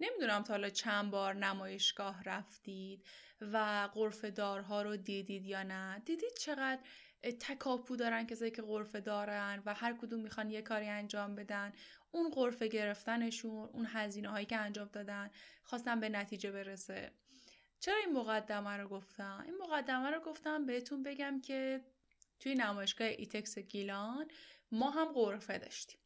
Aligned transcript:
نمی‌دونم 0.00 0.42
تا 0.42 0.52
حالا 0.52 0.70
چند 0.70 1.10
بار 1.10 1.34
نمایشگاه 1.34 2.22
رفتید 2.22 3.06
و 3.40 3.88
غرفه 3.88 4.30
دارها 4.30 4.82
رو 4.82 4.96
دیدید 4.96 5.46
یا 5.46 5.62
نه. 5.62 6.02
دیدید 6.06 6.34
چقدر 6.40 6.82
تکاپو 7.40 7.96
دارن 7.96 8.26
کسایی 8.26 8.50
که 8.50 8.62
غرفه 8.62 9.00
دارن 9.00 9.62
و 9.66 9.74
هر 9.74 9.96
کدوم 10.00 10.20
می‌خوان 10.20 10.50
یه 10.50 10.62
کاری 10.62 10.88
انجام 10.88 11.34
بدن. 11.34 11.72
اون 12.10 12.30
غرفه 12.30 12.68
گرفتنشون 12.68 13.68
اون 13.72 13.86
هزینه 13.88 14.28
هایی 14.28 14.46
که 14.46 14.56
انجام 14.56 14.88
دادن 14.92 15.30
خواستن 15.62 16.00
به 16.00 16.08
نتیجه 16.08 16.50
برسه. 16.50 17.12
چرا 17.80 17.96
این 17.96 18.12
مقدمه 18.12 18.76
رو 18.76 18.88
گفتم؟ 18.88 19.42
این 19.46 19.54
مقدمه 19.62 20.10
رو 20.10 20.20
گفتم 20.20 20.66
بهتون 20.66 21.02
بگم 21.02 21.40
که 21.40 21.84
توی 22.40 22.54
نمایشگاه 22.54 23.08
ایتکس 23.08 23.58
گیلان 23.58 24.28
ما 24.72 24.90
هم 24.90 25.12
غرفه 25.12 25.58
داشتیم. 25.58 26.00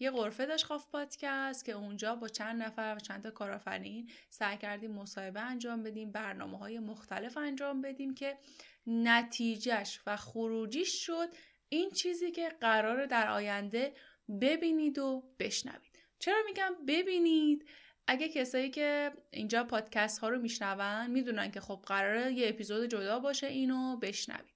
یه 0.00 0.10
غرفه 0.10 0.46
داشت 0.46 0.64
خاف 0.64 0.86
پادکست 0.86 1.64
که 1.64 1.72
اونجا 1.72 2.14
با 2.14 2.28
چند 2.28 2.62
نفر 2.62 2.94
و 2.96 3.00
چند 3.00 3.22
تا 3.22 3.30
کارآفرین 3.30 4.10
سعی 4.30 4.56
کردیم 4.56 4.90
مصاحبه 4.90 5.40
انجام 5.40 5.82
بدیم 5.82 6.12
برنامه 6.12 6.58
های 6.58 6.78
مختلف 6.78 7.36
انجام 7.36 7.82
بدیم 7.82 8.14
که 8.14 8.38
نتیجهش 8.86 10.00
و 10.06 10.16
خروجیش 10.16 11.06
شد 11.06 11.28
این 11.68 11.90
چیزی 11.90 12.30
که 12.30 12.48
قراره 12.60 13.06
در 13.06 13.28
آینده 13.28 13.94
ببینید 14.40 14.98
و 14.98 15.24
بشنوید. 15.38 15.98
چرا 16.18 16.36
میگم 16.46 16.74
ببینید؟ 16.88 17.68
اگه 18.06 18.28
کسایی 18.28 18.70
که 18.70 19.12
اینجا 19.30 19.64
پادکست 19.64 20.18
ها 20.18 20.28
رو 20.28 20.40
میشنون 20.40 21.10
می‌دونن 21.10 21.50
که 21.50 21.60
خب 21.60 21.82
قراره 21.86 22.32
یه 22.32 22.48
اپیزود 22.48 22.90
جدا 22.90 23.18
باشه 23.18 23.46
اینو 23.46 23.96
بشنوید. 23.96 24.54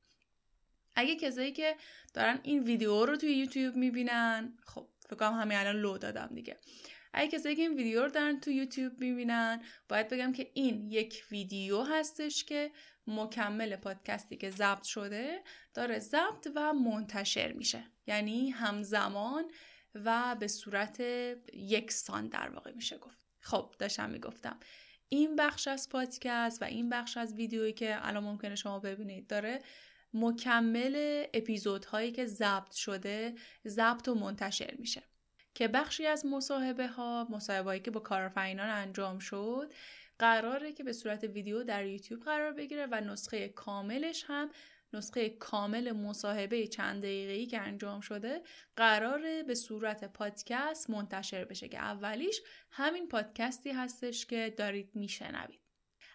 اگه 0.94 1.16
کسایی 1.16 1.52
که 1.52 1.76
دارن 2.14 2.40
این 2.42 2.62
ویدیو 2.62 3.04
رو 3.06 3.16
توی 3.16 3.34
یوتیوب 3.34 3.76
می‌بینن 3.76 4.58
خب 4.64 4.88
فکر 5.14 5.28
کنم 5.28 5.40
همین 5.40 5.58
الان 5.58 5.76
لو 5.76 5.98
دادم 5.98 6.30
دیگه. 6.34 6.56
اگه 7.12 7.30
کسایی 7.30 7.56
که 7.56 7.62
این 7.62 7.74
ویدیو 7.74 8.02
رو 8.02 8.08
دارن 8.10 8.40
تو 8.40 8.50
یوتیوب 8.50 9.00
می‌بینن 9.00 9.62
باید 9.88 10.08
بگم 10.08 10.32
که 10.32 10.50
این 10.54 10.90
یک 10.90 11.24
ویدیو 11.30 11.82
هستش 11.82 12.44
که 12.44 12.70
مکمل 13.06 13.76
پادکستی 13.76 14.36
که 14.36 14.50
ضبط 14.50 14.82
شده 14.82 15.42
داره 15.74 15.98
ضبط 15.98 16.48
و 16.54 16.72
منتشر 16.72 17.52
میشه. 17.52 17.84
یعنی 18.06 18.50
همزمان 18.50 19.50
و 19.94 20.36
به 20.40 20.48
صورت 20.48 21.00
یکسان 21.52 22.28
در 22.28 22.48
واقع 22.48 22.72
میشه 22.72 22.98
گفت. 22.98 23.26
خب 23.40 23.74
داشتم 23.78 24.10
می‌گفتم. 24.10 24.60
این 25.08 25.36
بخش 25.36 25.68
از 25.68 25.88
پادکست 25.88 26.62
و 26.62 26.64
این 26.64 26.88
بخش 26.88 27.16
از 27.16 27.34
ویدیویی 27.34 27.72
که 27.72 28.08
الان 28.08 28.24
ممکنه 28.24 28.54
شما 28.54 28.78
ببینید 28.78 29.26
داره 29.26 29.62
مکمل 30.14 31.24
اپیزودهایی 31.34 32.12
که 32.12 32.26
ضبط 32.26 32.72
شده 32.72 33.34
ضبط 33.66 34.08
و 34.08 34.14
منتشر 34.14 34.74
میشه. 34.78 35.02
که 35.54 35.68
بخشی 35.68 36.06
از 36.06 36.26
مصاحبه 36.26 36.88
ها 36.88 37.26
مصاحبه 37.30 37.80
که 37.80 37.90
با 37.90 38.00
کارآفرینان 38.00 38.68
انجام 38.68 39.18
شد 39.18 39.72
قراره 40.18 40.72
که 40.72 40.84
به 40.84 40.92
صورت 40.92 41.24
ویدیو 41.24 41.64
در 41.64 41.86
یوتیوب 41.86 42.22
قرار 42.22 42.52
بگیره 42.52 42.86
و 42.90 43.00
نسخه 43.00 43.48
کاملش 43.48 44.24
هم 44.26 44.50
نسخه 44.92 45.28
کامل 45.30 45.92
مصاحبه 45.92 46.66
چند 46.66 47.02
دقیقه‌ای 47.02 47.46
که 47.46 47.60
انجام 47.60 48.00
شده 48.00 48.42
قراره 48.76 49.42
به 49.42 49.54
صورت 49.54 50.12
پادکست 50.12 50.90
منتشر 50.90 51.44
بشه 51.44 51.68
که 51.68 51.78
اولیش 51.78 52.40
همین 52.70 53.08
پادکستی 53.08 53.70
هستش 53.70 54.26
که 54.26 54.54
دارید 54.56 54.90
میشنوید. 54.94 55.60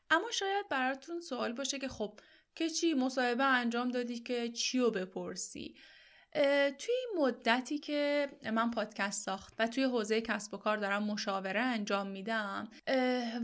اما 0.09 0.31
شاید 0.31 0.69
براتون 0.69 1.21
سوال 1.21 1.53
باشه 1.53 1.79
که 1.79 1.87
خب 1.87 2.19
که 2.57 2.69
چی 2.69 2.93
مصاحبه 2.93 3.43
انجام 3.43 3.91
دادی 3.91 4.19
که 4.19 4.49
چی 4.49 4.79
رو 4.79 4.91
بپرسی 4.91 5.75
توی 6.77 6.93
این 6.93 7.23
مدتی 7.23 7.77
که 7.77 8.29
من 8.53 8.71
پادکست 8.71 9.25
ساخت 9.25 9.53
و 9.59 9.67
توی 9.67 9.83
حوزه 9.83 10.21
کسب 10.21 10.53
و 10.53 10.57
کار 10.57 10.77
دارم 10.77 11.03
مشاوره 11.03 11.59
انجام 11.59 12.07
میدم 12.07 12.69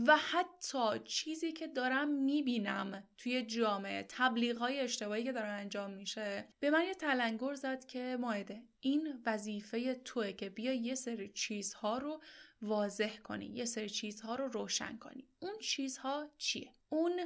و 0.06 0.16
حتی 0.16 0.98
چیزی 1.04 1.52
که 1.52 1.66
دارم 1.66 2.08
می‌بینم 2.08 3.04
توی 3.18 3.42
جامعه 3.42 4.06
تبلیغ 4.08 4.58
های 4.58 4.80
اشتباهی 4.80 5.24
که 5.24 5.32
داره 5.32 5.48
انجام 5.48 5.90
میشه 5.90 6.48
به 6.60 6.70
من 6.70 6.84
یه 6.84 6.94
تلنگر 6.94 7.54
زد 7.54 7.84
که 7.84 8.16
مایده 8.20 8.62
این 8.80 9.22
وظیفه 9.26 9.94
توه 9.94 10.32
که 10.32 10.48
بیا 10.48 10.72
یه 10.72 10.94
سری 10.94 11.28
چیزها 11.28 11.98
رو 11.98 12.20
واضح 12.62 13.16
کنی 13.16 13.46
یه 13.46 13.64
سری 13.64 13.88
چیزها 13.88 14.34
رو 14.34 14.48
روشن 14.48 14.98
کنی. 14.98 15.28
اون 15.38 15.58
چیزها 15.58 16.30
چیه؟ 16.38 16.74
اون 16.88 17.20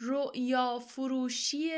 رؤیا 0.00 0.78
فروشی 0.78 1.70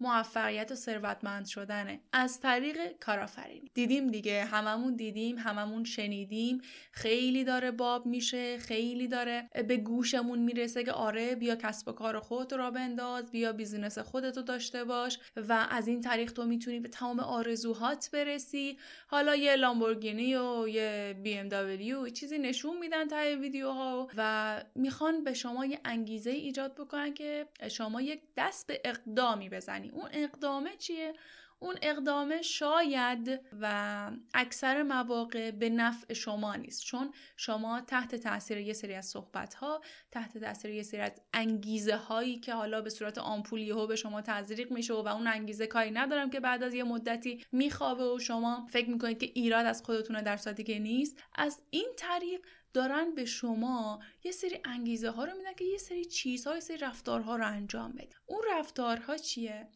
موفقیت 0.00 0.72
و 0.72 0.74
ثروتمند 0.74 1.46
شدنه. 1.46 2.00
از 2.12 2.40
طریق 2.40 2.76
کارآفرینی 3.00 3.70
دیدیم 3.74 4.06
دیگه 4.06 4.44
هممون 4.44 4.96
دیدیم 4.96 5.38
هممون 5.38 5.84
شنیدیم. 5.84 6.60
خیلی 6.92 7.44
داره 7.44 7.70
باب 7.70 8.06
میشه 8.06 8.58
خیلی 8.58 9.08
داره 9.08 9.48
به 9.68 9.76
گوشمون 9.76 10.38
می‌رسه 10.38 10.84
که 10.84 10.92
آره 10.92 11.34
بیا 11.34 11.56
کسب 11.56 11.88
و 11.88 11.92
کار 11.92 12.20
خودت 12.20 12.52
را 12.52 12.70
بنداز 12.70 13.30
بیا 13.30 13.52
بیزینس 13.52 13.98
خودتو 13.98 14.42
داشته 14.42 14.84
باش 14.84 15.18
و 15.36 15.66
از 15.70 15.88
این 15.88 16.00
طریق 16.00 16.32
تو 16.32 16.44
می‌تونی 16.44 16.80
به 16.80 16.88
تمام 16.88 17.20
آرزوهات 17.20 18.10
برسی. 18.12 18.78
حالا 19.06 19.36
یه 19.36 19.56
لامبورگینی 19.56 20.36
و 20.36 20.68
یه 20.68 21.16
بی 21.22 21.34
ام 21.34 21.48
دبلیو 21.48 22.08
چیزی 22.08 22.38
نشون 22.38 22.78
میدن 22.78 23.08
تا 23.08 23.16
ویدیوها 23.40 24.08
و 24.16 24.62
می‌خوان 24.74 25.24
به 25.24 25.34
شما 25.34 25.66
یه 25.66 25.80
انگیزه 25.84 26.30
ایجاد 26.30 26.74
بکنن 26.74 27.14
که 27.14 27.46
شما 27.70 28.02
یک 28.02 28.20
دست 28.36 28.66
به 28.66 28.80
اقدامی 28.84 29.48
بزنی 29.48 29.85
اون 29.92 30.08
اقدامه 30.12 30.76
چیه؟ 30.76 31.14
اون 31.58 31.74
اقدامه 31.82 32.42
شاید 32.42 33.40
و 33.60 34.10
اکثر 34.34 34.82
مواقع 34.82 35.50
به 35.50 35.70
نفع 35.70 36.14
شما 36.14 36.54
نیست. 36.54 36.84
چون 36.84 37.12
شما 37.36 37.80
تحت 37.80 38.14
تاثیر 38.14 38.58
یه 38.58 38.72
سری 38.72 38.94
از 38.94 39.06
صحبت 39.06 39.54
ها 39.54 39.80
تحت 40.10 40.38
تاثیر 40.38 40.70
یه 40.70 40.82
سری 40.82 41.00
از 41.00 41.12
انگیزه 41.34 41.96
هایی 41.96 42.38
که 42.38 42.54
حالا 42.54 42.80
به 42.80 42.90
صورت 42.90 43.18
آمپولی 43.18 43.70
ها 43.70 43.86
به 43.86 43.96
شما 43.96 44.22
تزریق 44.22 44.72
میشه 44.72 44.94
و 44.94 45.08
اون 45.08 45.26
انگیزه 45.26 45.66
کاری 45.66 45.90
ندارم 45.90 46.30
که 46.30 46.40
بعد 46.40 46.62
از 46.62 46.74
یه 46.74 46.84
مدتی 46.84 47.44
میخوابه 47.52 48.04
و 48.04 48.18
شما 48.18 48.66
فکر 48.70 48.90
می‌کنید 48.90 49.18
که 49.18 49.30
ایراد 49.34 49.66
از 49.66 49.82
خودتونه 49.82 50.22
در 50.22 50.36
صورتی 50.36 50.64
که 50.64 50.78
نیست 50.78 51.18
از 51.34 51.62
این 51.70 51.88
طریق 51.96 52.46
دارن 52.72 53.14
به 53.14 53.24
شما 53.24 54.00
یه 54.24 54.32
سری 54.32 54.60
انگیزه 54.64 55.10
ها 55.10 55.24
رو 55.24 55.36
میدن 55.36 55.54
که 55.54 55.64
یه 55.64 55.78
سری 55.78 56.04
چیزها 56.04 56.54
یه 56.54 56.60
سری 56.60 56.76
رفتارها 56.76 57.36
رو 57.36 57.46
انجام 57.46 57.92
بدید 57.92 58.16
اون 58.26 58.40
رفتارها 58.50 59.16
چیه؟ 59.16 59.68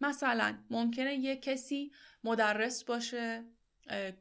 مثلا 0.00 0.58
ممکنه 0.70 1.14
یه 1.14 1.36
کسی 1.36 1.92
مدرس 2.24 2.84
باشه 2.84 3.44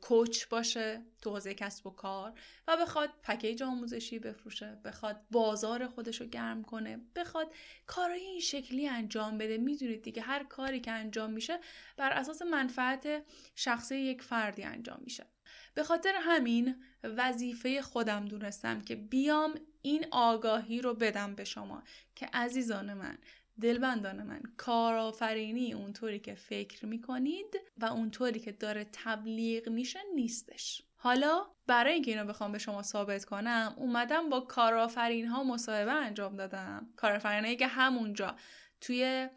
کوچ 0.02 0.48
باشه 0.48 1.06
تو 1.22 1.30
حوزه 1.30 1.54
کسب 1.54 1.88
و 1.88 1.90
کار 1.90 2.40
و 2.68 2.78
بخواد 2.78 3.10
پکیج 3.24 3.64
آموزشی 3.64 4.20
بفروشه 4.20 4.78
بخواد 4.86 5.22
بازار 5.32 5.88
خودش 5.88 6.22
رو 6.22 6.28
گرم 6.28 6.64
کنه 6.64 7.02
بخواد 7.16 7.54
کارهای 7.86 8.22
این 8.22 8.40
شکلی 8.40 8.88
انجام 8.88 9.38
بده. 9.38 9.58
می‌دونید 9.58 10.02
دیگه 10.02 10.22
هر 10.22 10.44
کاری 10.44 10.80
که 10.80 10.92
انجام 10.92 11.32
میشه 11.32 11.60
بر 11.98 12.12
اساس 12.12 12.42
منفعت 12.42 13.26
شخصی 13.56 13.96
یک 13.96 14.22
فردی 14.22 14.64
انجام 14.64 15.00
میشه. 15.04 15.26
به 15.74 15.84
خاطر 15.84 16.14
همین 16.22 16.84
وظیفه 17.18 17.82
خودم 17.82 18.26
دونستم 18.26 18.82
که 18.82 18.96
بیام 18.96 19.56
این 19.82 20.06
آگاهی 20.12 20.82
رو 20.82 20.94
بدم 20.94 21.36
به 21.36 21.44
شما. 21.44 21.84
که 22.16 22.30
عزیزان 22.34 22.94
من 22.94 23.18
دلبندان 23.62 24.24
من 24.24 24.42
کارآفرینی 24.58 25.74
اونطوری 25.74 26.20
که 26.20 26.36
فکر 26.36 26.86
می‌کنید 26.86 27.62
و 27.78 27.86
اونطوری 27.86 28.40
که 28.40 28.52
داره 28.52 28.88
تبلیغ 28.94 29.70
میشه 29.70 30.00
نیستش. 30.16 30.82
حالا 30.96 31.46
برای 31.68 31.94
اینکه 31.94 32.12
اینو 32.12 32.26
بخوام 32.26 32.52
به 32.52 32.58
شما 32.58 32.82
ثابت 32.82 33.26
کنم 33.26 33.74
اومدم 33.78 34.30
با 34.30 34.40
کارآفرین 34.40 35.28
ها 35.28 35.44
مصاحبه 35.44 35.92
انجام 35.92 36.36
دادم. 36.36 36.90
کارآفرینایی 36.96 37.56
که 37.56 37.68
همونجا 37.68 38.36
توی 38.82 39.28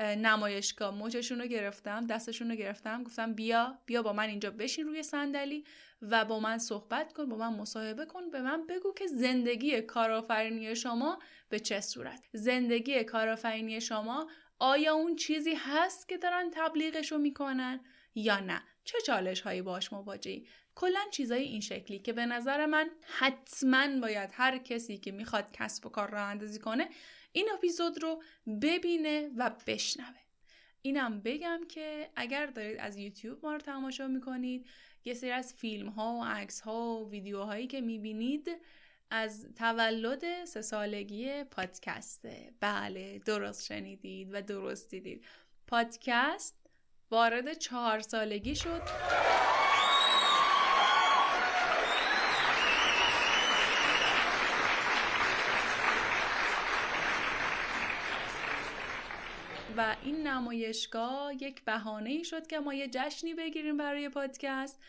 نمایشگاه 0.00 0.94
موچشون 0.94 1.40
رو 1.40 1.46
گرفتم 1.46 2.06
دستشون 2.06 2.50
رو 2.50 2.56
گرفتم. 2.56 3.02
گفتم 3.02 3.32
بیا 3.32 3.78
بیا 3.86 4.02
با 4.02 4.12
من 4.12 4.28
اینجا 4.28 4.50
بشین 4.50 4.86
روی 4.86 5.02
صندلی. 5.02 5.64
و 6.02 6.24
با 6.24 6.40
من 6.40 6.58
صحبت 6.58 7.12
کن 7.12 7.28
با 7.28 7.36
من 7.36 7.54
مصاحبه 7.54 8.06
کن 8.06 8.30
به 8.30 8.42
من 8.42 8.66
بگو 8.66 8.92
که 8.92 9.06
زندگی 9.06 9.80
کارآفرینی 9.82 10.76
شما 10.76 11.18
به 11.48 11.60
چه 11.60 11.80
صورت. 11.80 12.24
زندگی 12.32 13.04
کارآفرینی 13.04 13.80
شما 13.80 14.30
آیا 14.58 14.94
اون 14.94 15.16
چیزی 15.16 15.54
هست 15.54 16.08
که 16.08 16.18
دارن 16.18 16.50
تبلیغش 16.54 17.12
رو 17.12 17.18
می‌کنن 17.18 17.80
یا 18.14 18.40
نه؟ 18.40 18.62
چه 18.84 18.98
چالش 19.06 19.40
هایی 19.40 19.62
باش 19.62 19.92
مواجهی؟ 19.92 20.46
کلا 20.74 21.00
چیزای 21.10 21.42
این 21.42 21.60
شکلی 21.60 21.98
که 21.98 22.12
به 22.12 22.26
نظر 22.26 22.66
من 22.66 22.90
حتما 23.18 24.00
باید 24.00 24.30
هر 24.32 24.58
کسی 24.58 24.98
که 24.98 25.12
می‌خواد 25.12 25.52
کسب 25.52 25.86
و 25.86 25.88
کار 25.88 26.10
راه 26.10 26.22
اندازی 26.22 26.58
کنه 26.58 26.88
این 27.32 27.48
اپیزود 27.54 28.02
رو 28.02 28.22
ببینه 28.62 29.30
و 29.36 29.50
بشنوه. 29.66 30.18
اینم 30.82 31.20
بگم 31.20 31.60
که 31.68 32.10
اگر 32.16 32.46
دارید 32.46 32.78
از 32.78 32.96
یوتیوب 32.96 33.46
ما 33.46 33.52
رو 33.52 33.58
تماشا 33.58 34.08
می‌کنید 34.08 34.66
یه 35.04 35.14
سری 35.14 35.30
از 35.30 35.54
فیلم 35.54 35.88
ها 35.88 36.14
و 36.14 36.24
عکس 36.24 36.60
ها 36.60 37.00
و 37.00 37.10
ویدیوهایی 37.10 37.66
که 37.66 37.80
می‌بینید 37.80 38.50
از 39.10 39.46
تولد 39.56 40.44
سه 40.44 40.62
سالگی 40.62 41.44
پادکسته 41.44 42.52
بله 42.60 43.18
درست 43.18 43.64
شنیدید 43.64 44.28
و 44.32 44.42
درست 44.42 44.90
دیدید. 44.90 45.24
پادکست 45.66 46.54
وارد 47.10 47.52
چهار 47.52 48.00
سالگی 48.00 48.56
شد. 48.56 48.82
و 59.78 59.96
این 60.02 60.26
نمایشگاه 60.26 61.42
یک 61.42 61.64
بهانه 61.64 62.10
ای 62.10 62.24
شد 62.24 62.46
که 62.46 62.58
ما 62.58 62.74
یه 62.74 62.88
جشنی 62.92 63.34
بگیریم 63.34 63.76
برای 63.76 64.08
پادکست 64.08 64.80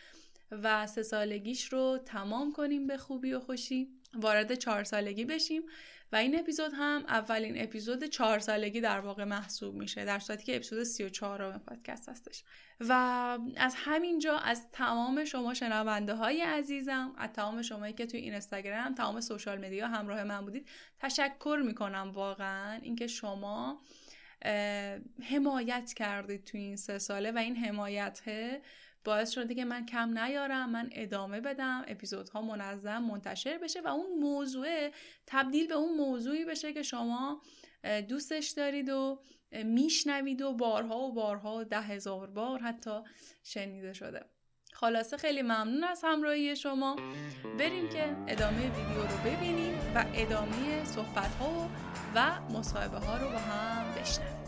و 0.51 0.87
سه 0.87 1.03
سالگیش 1.03 1.73
رو 1.73 1.99
تمام 2.05 2.53
کنیم 2.53 2.87
به 2.87 2.97
خوبی 2.97 3.33
و 3.33 3.39
خوشی 3.39 3.87
وارد 4.13 4.55
چهار 4.55 4.83
سالگی 4.83 5.25
بشیم 5.25 5.63
و 6.11 6.15
این 6.15 6.39
اپیزود 6.39 6.71
هم 6.73 7.03
اولین 7.07 7.63
اپیزود 7.63 8.03
چهار 8.03 8.39
سالگی 8.39 8.81
در 8.81 8.99
واقع 8.99 9.23
محسوب 9.23 9.75
میشه 9.75 10.05
در 10.05 10.19
صورتی 10.19 10.43
که 10.43 10.55
اپیزود 10.55 10.83
سی 10.83 11.03
و 11.03 11.09
چهارم 11.09 11.59
پادکست 11.59 12.09
هستش. 12.09 12.43
و 12.79 12.93
از 13.57 13.75
همینجا 13.77 14.37
از 14.37 14.71
تمام 14.71 15.25
شما 15.25 15.53
شنونده 15.53 16.13
های 16.13 16.41
عزیزم 16.41 17.13
از 17.17 17.29
تمام 17.33 17.61
شمایی 17.61 17.93
که 17.93 18.05
توی 18.05 18.19
این 18.19 18.31
اینستاگرام 18.31 18.95
تمام 18.95 19.21
سوشال 19.21 19.65
مدیا 19.65 19.87
همراه 19.87 20.23
من 20.23 20.41
بودید 20.41 20.67
تشکر 20.99 21.61
می‌کنم 21.65 22.11
واقعا 22.13 22.79
اینکه 22.81 23.07
شما 23.07 23.81
حمایت 25.23 25.93
کردید 25.93 26.43
توی 26.43 26.59
این 26.59 26.75
سه 26.75 26.99
ساله 26.99 27.31
و 27.31 27.37
این 27.37 27.55
حمایت 27.55 28.21
باعث 29.03 29.29
شده 29.29 29.55
که 29.55 29.65
من 29.65 29.85
کم 29.85 30.17
نیارم 30.17 30.69
من 30.69 30.89
ادامه 30.91 31.41
بدم 31.41 31.85
اپیزودها 31.87 32.41
منظم 32.41 32.97
منتشر 32.97 33.57
بشه 33.57 33.81
و 33.81 33.87
اون 33.87 34.19
موضوع 34.19 34.89
تبدیل 35.27 35.67
به 35.67 35.73
اون 35.73 35.97
موضوعی 35.97 36.45
بشه 36.45 36.73
که 36.73 36.83
شما 36.83 37.41
دوستش 38.07 38.49
دارید 38.49 38.89
و 38.89 39.21
میشنوید 39.51 40.41
و 40.41 40.53
بارها 40.53 40.99
و 40.99 41.13
بارها 41.13 41.57
و 41.57 41.63
ده 41.63 41.81
هزار 41.81 42.29
بار 42.29 42.59
حتی 42.59 42.99
شنیده 43.43 43.93
شده. 43.93 44.25
خلاصه 44.79 45.17
خیلی 45.17 45.41
ممنون 45.41 45.83
از 45.83 46.01
همراهی 46.03 46.55
شما. 46.55 46.95
بریم 47.59 47.89
که 47.89 48.15
ادامه 48.27 48.57
ویدیو 48.57 49.01
رو 49.01 49.17
ببینیم 49.25 49.73
و 49.95 50.05
ادامه 50.13 50.85
صحبت 50.85 51.35
ها 51.39 51.69
و 52.15 52.41
مصاحبه 52.51 52.97
ها 52.97 53.17
رو 53.17 53.29
با 53.29 53.37
هم 53.37 54.01
بشنویم. 54.01 54.38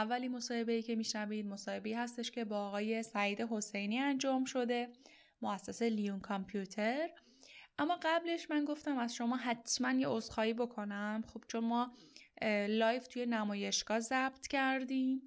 اولی 0.00 0.28
مصاحبه 0.28 0.82
که 0.82 0.96
میشنوید 0.96 1.46
مصاحبه 1.46 1.96
هستش 1.96 2.30
که 2.30 2.44
با 2.44 2.68
آقای 2.68 3.02
سعید 3.02 3.40
حسینی 3.40 3.98
انجام 3.98 4.44
شده 4.44 4.88
مؤسسه 5.42 5.88
لیون 5.88 6.20
کامپیوتر. 6.20 7.08
اما 7.78 7.98
قبلش 8.02 8.50
من 8.50 8.64
گفتم 8.64 8.98
از 8.98 9.14
شما 9.14 9.36
حتما 9.36 9.92
یه 9.92 10.08
عذرخواهی 10.08 10.54
بکنم. 10.54 11.24
خب 11.26 11.44
چون 11.48 11.64
ما 11.64 11.92
live 12.68 13.06
توی 13.06 13.26
نمایشگاه 13.26 14.00
ضبط 14.00 14.46
کردیم 14.46 15.22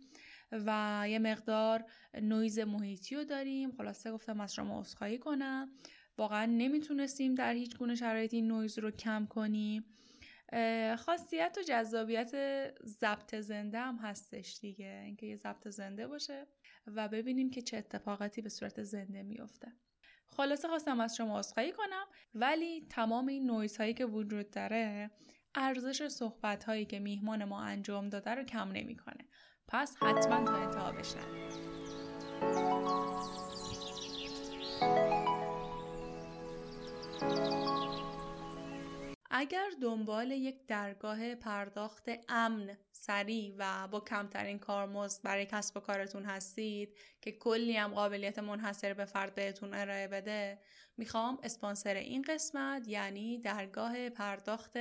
و 0.52 1.04
یه 1.10 1.20
مقدار 1.20 1.86
نویز 2.22 2.60
محیطی 2.60 3.16
رو 3.16 3.24
داریم. 3.24 3.72
خلاصه 3.72 4.12
گفتم 4.12 4.42
از 4.42 4.54
شما 4.54 4.80
عذرخواهی 4.80 5.18
کنم. 5.18 5.72
واقعا 6.18 6.46
نمی‌تونستیم 6.46 7.36
در 7.36 7.54
هیچ 7.54 7.78
گونه 7.78 7.96
شرایطی 7.96 8.42
نویز 8.42 8.80
رو 8.80 8.92
کم 8.92 9.26
کنیم. 9.26 9.86
خاصیت 10.98 11.58
و 11.60 11.62
جذابیت 11.62 12.32
ضبط 12.86 13.36
زنده 13.36 13.80
هم 13.80 13.96
هستش 13.96 14.60
دیگه. 14.62 15.02
اینکه 15.06 15.26
یه 15.26 15.36
ضبط 15.36 15.68
زنده 15.68 16.08
باشه 16.08 16.48
و 16.88 17.08
ببینیم 17.08 17.50
که 17.50 17.62
چه 17.62 17.78
اتفاقاتی 17.78 18.42
به 18.42 18.50
صورت 18.50 18.84
زنده 18.84 19.24
میفته. 19.24 19.68
خلاصه 20.30 20.68
خواستم 20.68 21.00
از 21.00 21.16
شما 21.16 21.40
عذرخواهی 21.40 21.72
کنم 21.72 22.06
ولی 22.34 22.88
تمام 22.90 23.28
این 23.28 23.46
نویز 23.46 23.78
هایی 23.78 23.94
که 23.94 24.06
وجود 24.06 24.50
داره 24.50 25.12
ارزش 25.56 26.08
صحبت 26.08 26.64
هایی 26.64 26.86
که 26.86 27.00
میهمان 27.00 27.44
ما 27.44 27.62
انجام 27.62 28.10
داده 28.10 28.32
رو 28.32 28.44
کم 28.44 28.72
نمی‌کنه. 28.72 29.28
پس 29.68 29.96
حتما 30.02 30.46
تا 30.46 30.56
انتها 30.56 30.92
بشنوید. 30.92 31.54
اگر 39.44 39.70
دنبال 39.82 40.32
یک 40.32 40.68
درگاه 40.68 41.36
پرداخت 41.36 42.10
امن، 42.30 42.78
سریع 42.92 43.56
و 43.58 43.88
با 43.88 44.00
کمترین 44.00 44.60
کارمزد 44.60 45.24
برای 45.24 45.46
کسب 45.46 45.78
و 45.78 45.80
کارتون 45.80 46.26
هستید 46.26 46.98
که 47.22 47.32
کلی 47.32 47.78
هم 47.78 47.94
قابلیت 47.94 48.40
منحصر 48.40 48.94
به 48.94 49.06
فرد 49.06 49.36
بهتون 49.36 49.74
ارائه 49.74 50.08
بده 50.08 50.60
می‌خوام 50.98 51.40
اسپانسر 51.44 51.96
این 51.96 52.22
قسمت 52.22 52.88
یعنی 52.88 53.38
درگاه 53.38 54.10
پرداخت 54.10 54.74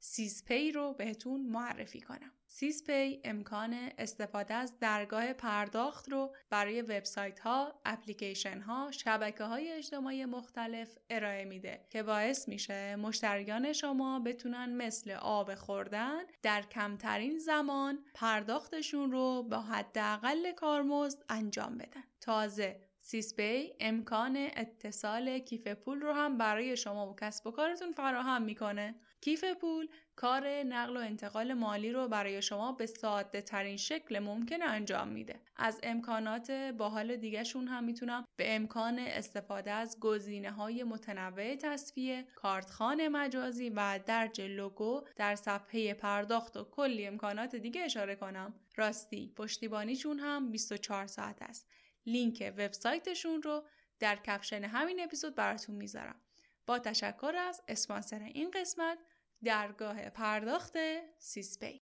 سیزپی 0.00 0.72
رو 0.72 0.92
بهتون 0.92 1.40
معرفی 1.40 2.00
کنم 2.00 2.32
سیزپی 2.46 3.20
امکان 3.24 3.90
استفاده 3.98 4.54
از 4.54 4.78
درگاه 4.78 5.32
پرداخت 5.32 6.08
رو 6.08 6.34
برای 6.50 6.82
وبسایت 6.82 7.40
ها، 7.40 7.80
اپلیکیشن 7.84 8.60
ها، 8.60 8.90
شبکه 8.90 9.44
های 9.44 9.72
اجتماعی 9.72 10.24
مختلف 10.24 10.98
ارائه 11.10 11.44
میده 11.44 11.86
که 11.90 12.02
باعث 12.02 12.48
میشه 12.48 12.96
مشتریان 12.96 13.72
شما 13.72 14.20
بتونن 14.20 14.76
مثل 14.76 15.10
آب 15.10 15.54
خوردن 15.54 16.22
در 16.42 16.62
کمترین 16.62 17.38
زمان 17.38 17.98
پرداختشون 18.14 19.12
رو 19.12 19.42
با 19.42 19.60
حداقل 19.60 20.52
کارمزد 20.52 21.24
انجام 21.28 21.78
بدن. 21.78 22.04
تازه 22.20 22.88
سیزپی 23.00 23.72
امکان 23.80 24.36
اتصال 24.36 25.38
کیف 25.38 25.68
پول 25.68 26.00
رو 26.00 26.12
هم 26.12 26.38
برای 26.38 26.76
شما 26.76 27.10
و 27.10 27.16
کسب 27.16 27.46
و 27.46 27.50
کارتون 27.50 27.92
فراهم 27.92 28.42
می‌کنه. 28.42 28.94
کیف 29.20 29.44
پول 29.44 29.88
کار 30.16 30.48
نقل 30.48 30.96
و 30.96 31.00
انتقال 31.00 31.54
مالی 31.54 31.92
رو 31.92 32.08
برای 32.08 32.42
شما 32.42 32.72
به 32.72 32.86
ساده 32.86 33.42
ترین 33.42 33.76
شکل 33.76 34.18
ممکن 34.18 34.62
انجام 34.62 35.08
میده. 35.08 35.40
از 35.56 35.80
امکانات 35.82 36.50
باحال 36.50 37.16
دیگهشون 37.16 37.68
هم 37.68 37.84
می‌تونم 37.84 38.24
به 38.36 38.54
امکان 38.54 38.98
استفاده 38.98 39.70
از 39.70 40.00
گزینه 40.00 40.50
های 40.50 40.84
متنوع 40.84 41.56
تصفیه، 41.56 42.26
کارتخان 42.36 43.08
مجازی 43.08 43.70
و 43.70 44.00
درج 44.06 44.40
لوگو 44.40 45.04
در 45.16 45.36
صفحه 45.36 45.94
پرداخت 45.94 46.56
و 46.56 46.64
کلی 46.64 47.06
امکانات 47.06 47.56
دیگه 47.56 47.80
اشاره 47.80 48.16
کنم. 48.16 48.54
راستی 48.76 49.32
پشتیبانیشون 49.36 50.18
هم 50.18 50.50
24 50.52 51.06
ساعت 51.06 51.42
است. 51.42 51.68
لینک 52.06 52.52
وبسایتشون 52.58 53.42
رو 53.42 53.64
در 54.00 54.16
کپشن 54.16 54.64
همین 54.64 55.00
اپیزود 55.00 55.34
براتون 55.34 55.74
می‌ذارم. 55.76 56.20
با 56.68 56.78
تشکر 56.78 57.32
از 57.48 57.62
اسپانسر 57.68 58.18
این 58.18 58.50
قسمت 58.50 58.98
درگاه 59.44 60.10
پرداخت 60.10 60.72
سیزپی. 61.18 61.82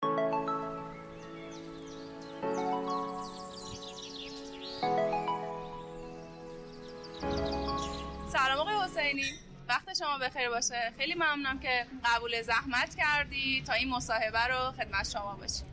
سلام 8.28 8.58
آقای 8.58 8.74
حسینی. 8.74 9.24
وقت 9.68 9.94
شما 9.98 10.18
بخیر 10.18 10.48
باشه. 10.48 10.92
خیلی 10.98 11.14
ممنونم 11.14 11.58
که 11.58 11.86
قبول 12.04 12.42
زحمت 12.42 12.94
کردی 12.94 13.62
تا 13.66 13.72
این 13.72 13.90
مصاحبه 13.90 14.46
رو 14.46 14.72
خدمت 14.72 15.10
شما 15.10 15.36
باشیم 15.36 15.66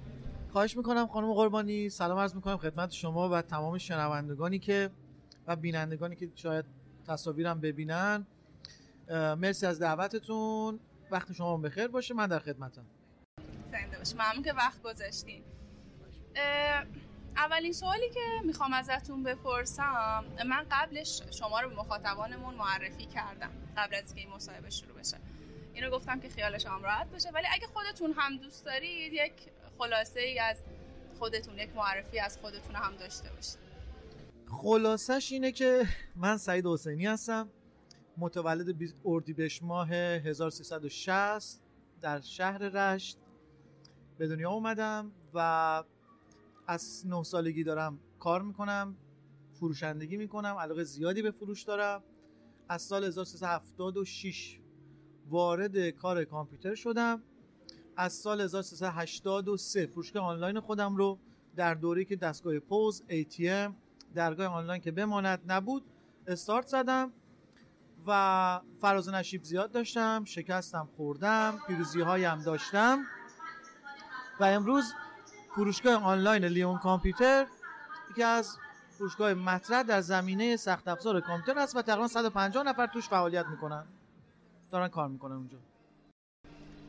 خواهش 0.51 0.77
می‌کنم 0.77 1.07
خانم 1.07 1.33
قربانی. 1.33 1.89
سلام 1.89 2.17
عرض 2.17 2.35
می‌کنم 2.35 2.57
خدمت 2.57 2.91
شما 2.91 3.29
و 3.29 3.41
تمام 3.41 3.77
شنوندگانی 3.77 4.59
که 4.59 4.89
و 5.47 5.55
بینندگانی 5.55 6.15
که 6.15 6.29
شاید 6.35 6.65
تصاویرم 7.07 7.61
ببینن. 7.61 8.27
مرسی 9.09 9.65
از 9.65 9.79
دعوتتون. 9.79 10.79
وقت 11.11 11.31
شما 11.33 11.57
بخیر 11.57 11.87
باشه. 11.87 12.13
من 12.13 12.27
در 12.27 12.39
خدمتم. 12.39 12.85
زنده 13.71 13.97
باشه 13.97 14.15
ممنون 14.15 14.43
که 14.43 14.53
وقت 14.53 14.81
گذاشتین. 14.81 15.43
اولین 17.35 17.73
سوالی 17.73 18.09
که 18.09 18.19
می‌خوام 18.45 18.73
ازتون 18.73 19.23
بپرسم 19.23 20.23
من 20.45 20.65
قبلش 20.71 21.21
شما 21.31 21.59
رو 21.61 21.69
به 21.69 21.75
مخاطبانمون 21.75 22.55
معرفی 22.55 23.05
کردم 23.05 23.51
قبل 23.77 23.95
از 23.95 24.05
اینکه 24.05 24.21
این 24.21 24.29
مصاحبه 24.29 24.69
شروع 24.69 24.93
بشه. 24.99 25.17
اینو 25.73 25.89
گفتم 25.91 26.19
که 26.19 26.29
خیالش 26.29 26.65
هم 26.65 26.83
راحت 26.83 27.07
بشه 27.07 27.29
ولی 27.29 27.47
اگه 27.51 27.67
خودتون 27.67 28.13
هم 28.17 28.37
دوست 28.37 28.65
دارید 28.65 29.13
یک 29.13 29.33
خلاصه 29.77 30.19
ای 30.19 30.39
از 30.39 30.57
خودتون 31.19 31.57
یک 31.57 31.75
معرفی 31.75 32.19
از 32.19 32.37
خودتون 32.37 32.75
هم 32.75 32.95
داشته 32.95 33.29
باشید. 33.29 33.59
خلاصش 34.61 35.31
اینه 35.31 35.51
که 35.51 35.85
من 36.15 36.37
سعید 36.37 36.67
حسینی 36.67 37.05
هستم. 37.05 37.49
متولد 38.19 38.93
اردیبهشت 39.05 39.63
ماه 39.63 39.89
1360 39.89 41.61
در 42.01 42.21
شهر 42.21 42.57
رشت 42.57 43.17
به 44.17 44.27
دنیا 44.27 44.51
اومدم 44.51 45.11
و 45.33 45.83
از 46.67 47.07
نه 47.07 47.23
سالگی 47.23 47.63
دارم 47.63 47.99
کار 48.19 48.41
می‌کنم 48.41 48.95
فروشندگی 49.53 50.17
می‌کنم 50.17 50.55
علاقه 50.55 50.83
زیادی 50.83 51.21
به 51.21 51.31
فروش 51.31 51.63
دارم. 51.63 52.03
از 52.69 52.81
سال 52.81 53.03
1376 53.03 54.59
وارد 55.29 55.89
کار 55.89 56.23
کامپیوتر 56.23 56.75
شدم. 56.75 57.21
از 57.97 58.13
سال 58.13 58.41
1383 58.41 59.85
فروشگاه 59.85 60.23
آنلاین 60.23 60.59
خودم 60.59 60.95
رو 60.95 61.19
در 61.55 61.73
دوره 61.73 62.05
که 62.05 62.15
دستگاه 62.15 62.59
پوز 62.59 63.03
ATM 63.09 63.71
درگاه 64.15 64.47
آنلاین 64.47 64.81
که 64.81 64.91
بماند 64.91 65.41
نبود 65.47 65.83
استارت 66.27 66.67
زدم. 66.67 67.11
و 68.09 68.61
فراز 68.81 69.09
نشیب 69.09 69.43
زیاد 69.43 69.71
داشتم 69.71 70.25
شکستم 70.25 70.89
خوردم 70.97 71.59
پیروزی 71.67 72.01
هایم 72.01 72.41
داشتم. 72.41 73.05
و 74.39 74.43
امروز 74.43 74.93
فروشگاه 75.55 76.03
آنلاین 76.03 76.45
لیون 76.45 76.77
کامپیوتر 76.77 77.45
یکی 78.11 78.23
از 78.23 78.57
فروشگاه 78.97 79.33
مطرح 79.33 79.83
در 79.83 80.01
زمینه 80.01 80.55
سخت 80.57 80.87
افزار 80.87 81.21
کامپیوتر 81.21 81.59
است 81.59 81.75
و 81.75 81.81
تقریبا 81.81 82.07
150 82.07 82.63
نفر 82.63 82.87
توش 82.87 83.09
فعالیت 83.09 83.45
می‌کنن. 83.45 83.85
دارن 84.71 84.87
کار 84.87 85.07
می‌کنن 85.07 85.35
اونجا. 85.35 85.57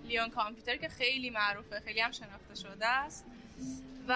لیون 0.04 0.30
کامپیوتر 0.30 0.76
که 0.76 0.88
خیلی 0.88 1.30
معروفه 1.30 1.80
خیلی 1.80 2.00
هم 2.00 2.10
شناخته 2.10 2.54
شده 2.54 2.86
است. 2.86 3.26
و 4.08 4.14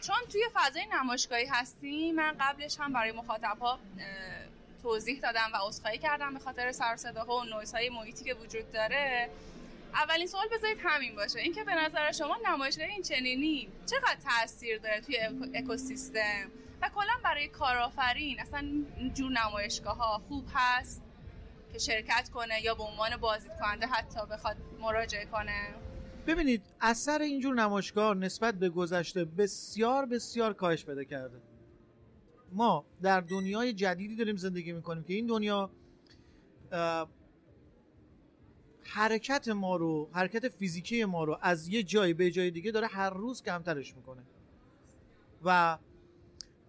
چون 0.00 0.16
توی 0.32 0.42
فضای 0.54 0.86
نمایشگاهی 0.92 1.46
هستیم 1.46 2.14
من 2.14 2.36
قبلش 2.40 2.80
هم 2.80 2.92
برای 2.92 3.12
مخاطب 3.12 3.58
ها 3.60 3.78
توضیح 4.82 5.20
دادم 5.20 5.50
و 5.54 5.56
عذرخواهی 5.68 5.98
کردم 5.98 6.34
به 6.34 6.40
خاطر 6.40 6.72
سر 6.72 6.96
صداها 6.96 7.36
و 7.36 7.44
نویزهای 7.44 7.90
محیطی 7.90 8.24
که 8.24 8.34
وجود 8.34 8.72
داره. 8.72 9.30
اولین 9.94 10.26
سوال 10.26 10.48
بذارید 10.52 10.78
همین 10.82 11.16
باشه. 11.16 11.38
اینکه 11.40 11.64
به 11.64 11.74
نظر 11.74 12.12
شما 12.12 12.38
نمایشگاه 12.46 12.86
این 12.86 13.02
چنینی 13.02 13.68
چقدر 13.86 14.16
تاثیر 14.24 14.78
داره 14.78 15.00
توی 15.00 15.18
اکوسیستم؟ 15.54 16.50
و 16.82 16.88
کلا 16.94 17.12
برای 17.24 17.48
کارآفرین 17.48 18.40
اصلا 18.40 18.68
جور 19.14 19.32
نمایشگاه 19.32 19.96
ها 19.96 20.22
خوب 20.28 20.44
هست 20.54 21.02
که 21.72 21.78
شرکت 21.78 22.28
کنه 22.28 22.62
یا 22.62 22.74
به 22.74 22.82
عنوان 22.82 23.16
بازدید 23.16 23.52
کننده 23.60 23.86
حتی 23.86 24.20
بخواد 24.30 24.56
مراجعه 24.80 25.24
کنه؟ 25.24 25.74
ببینید 26.26 26.62
اثر 26.80 27.22
اینجور 27.22 27.54
نمایشگاه 27.54 28.14
نسبت 28.14 28.54
به 28.54 28.68
گذشته 28.68 29.24
بسیار 29.24 30.06
بسیار 30.06 30.52
کاهش 30.52 30.84
پیدا 30.84 31.04
کرده. 31.04 31.51
ما 32.52 32.84
در 33.02 33.20
دنیای 33.20 33.72
جدیدی 33.72 34.16
داریم 34.16 34.36
زندگی 34.36 34.72
می‌کنیم 34.72 35.04
که 35.04 35.14
این 35.14 35.26
دنیا 35.26 35.70
حرکت 38.82 39.48
ما 39.48 39.76
رو 39.76 40.08
حرکت 40.12 40.48
فیزیکی 40.48 41.04
ما 41.04 41.24
رو 41.24 41.38
از 41.40 41.68
یه 41.68 41.82
جای 41.82 42.14
به 42.14 42.30
جای 42.30 42.50
دیگه 42.50 42.70
داره 42.70 42.86
هر 42.86 43.10
روز 43.10 43.42
کمترش 43.42 43.96
می‌کنه. 43.96 44.22
و 45.44 45.78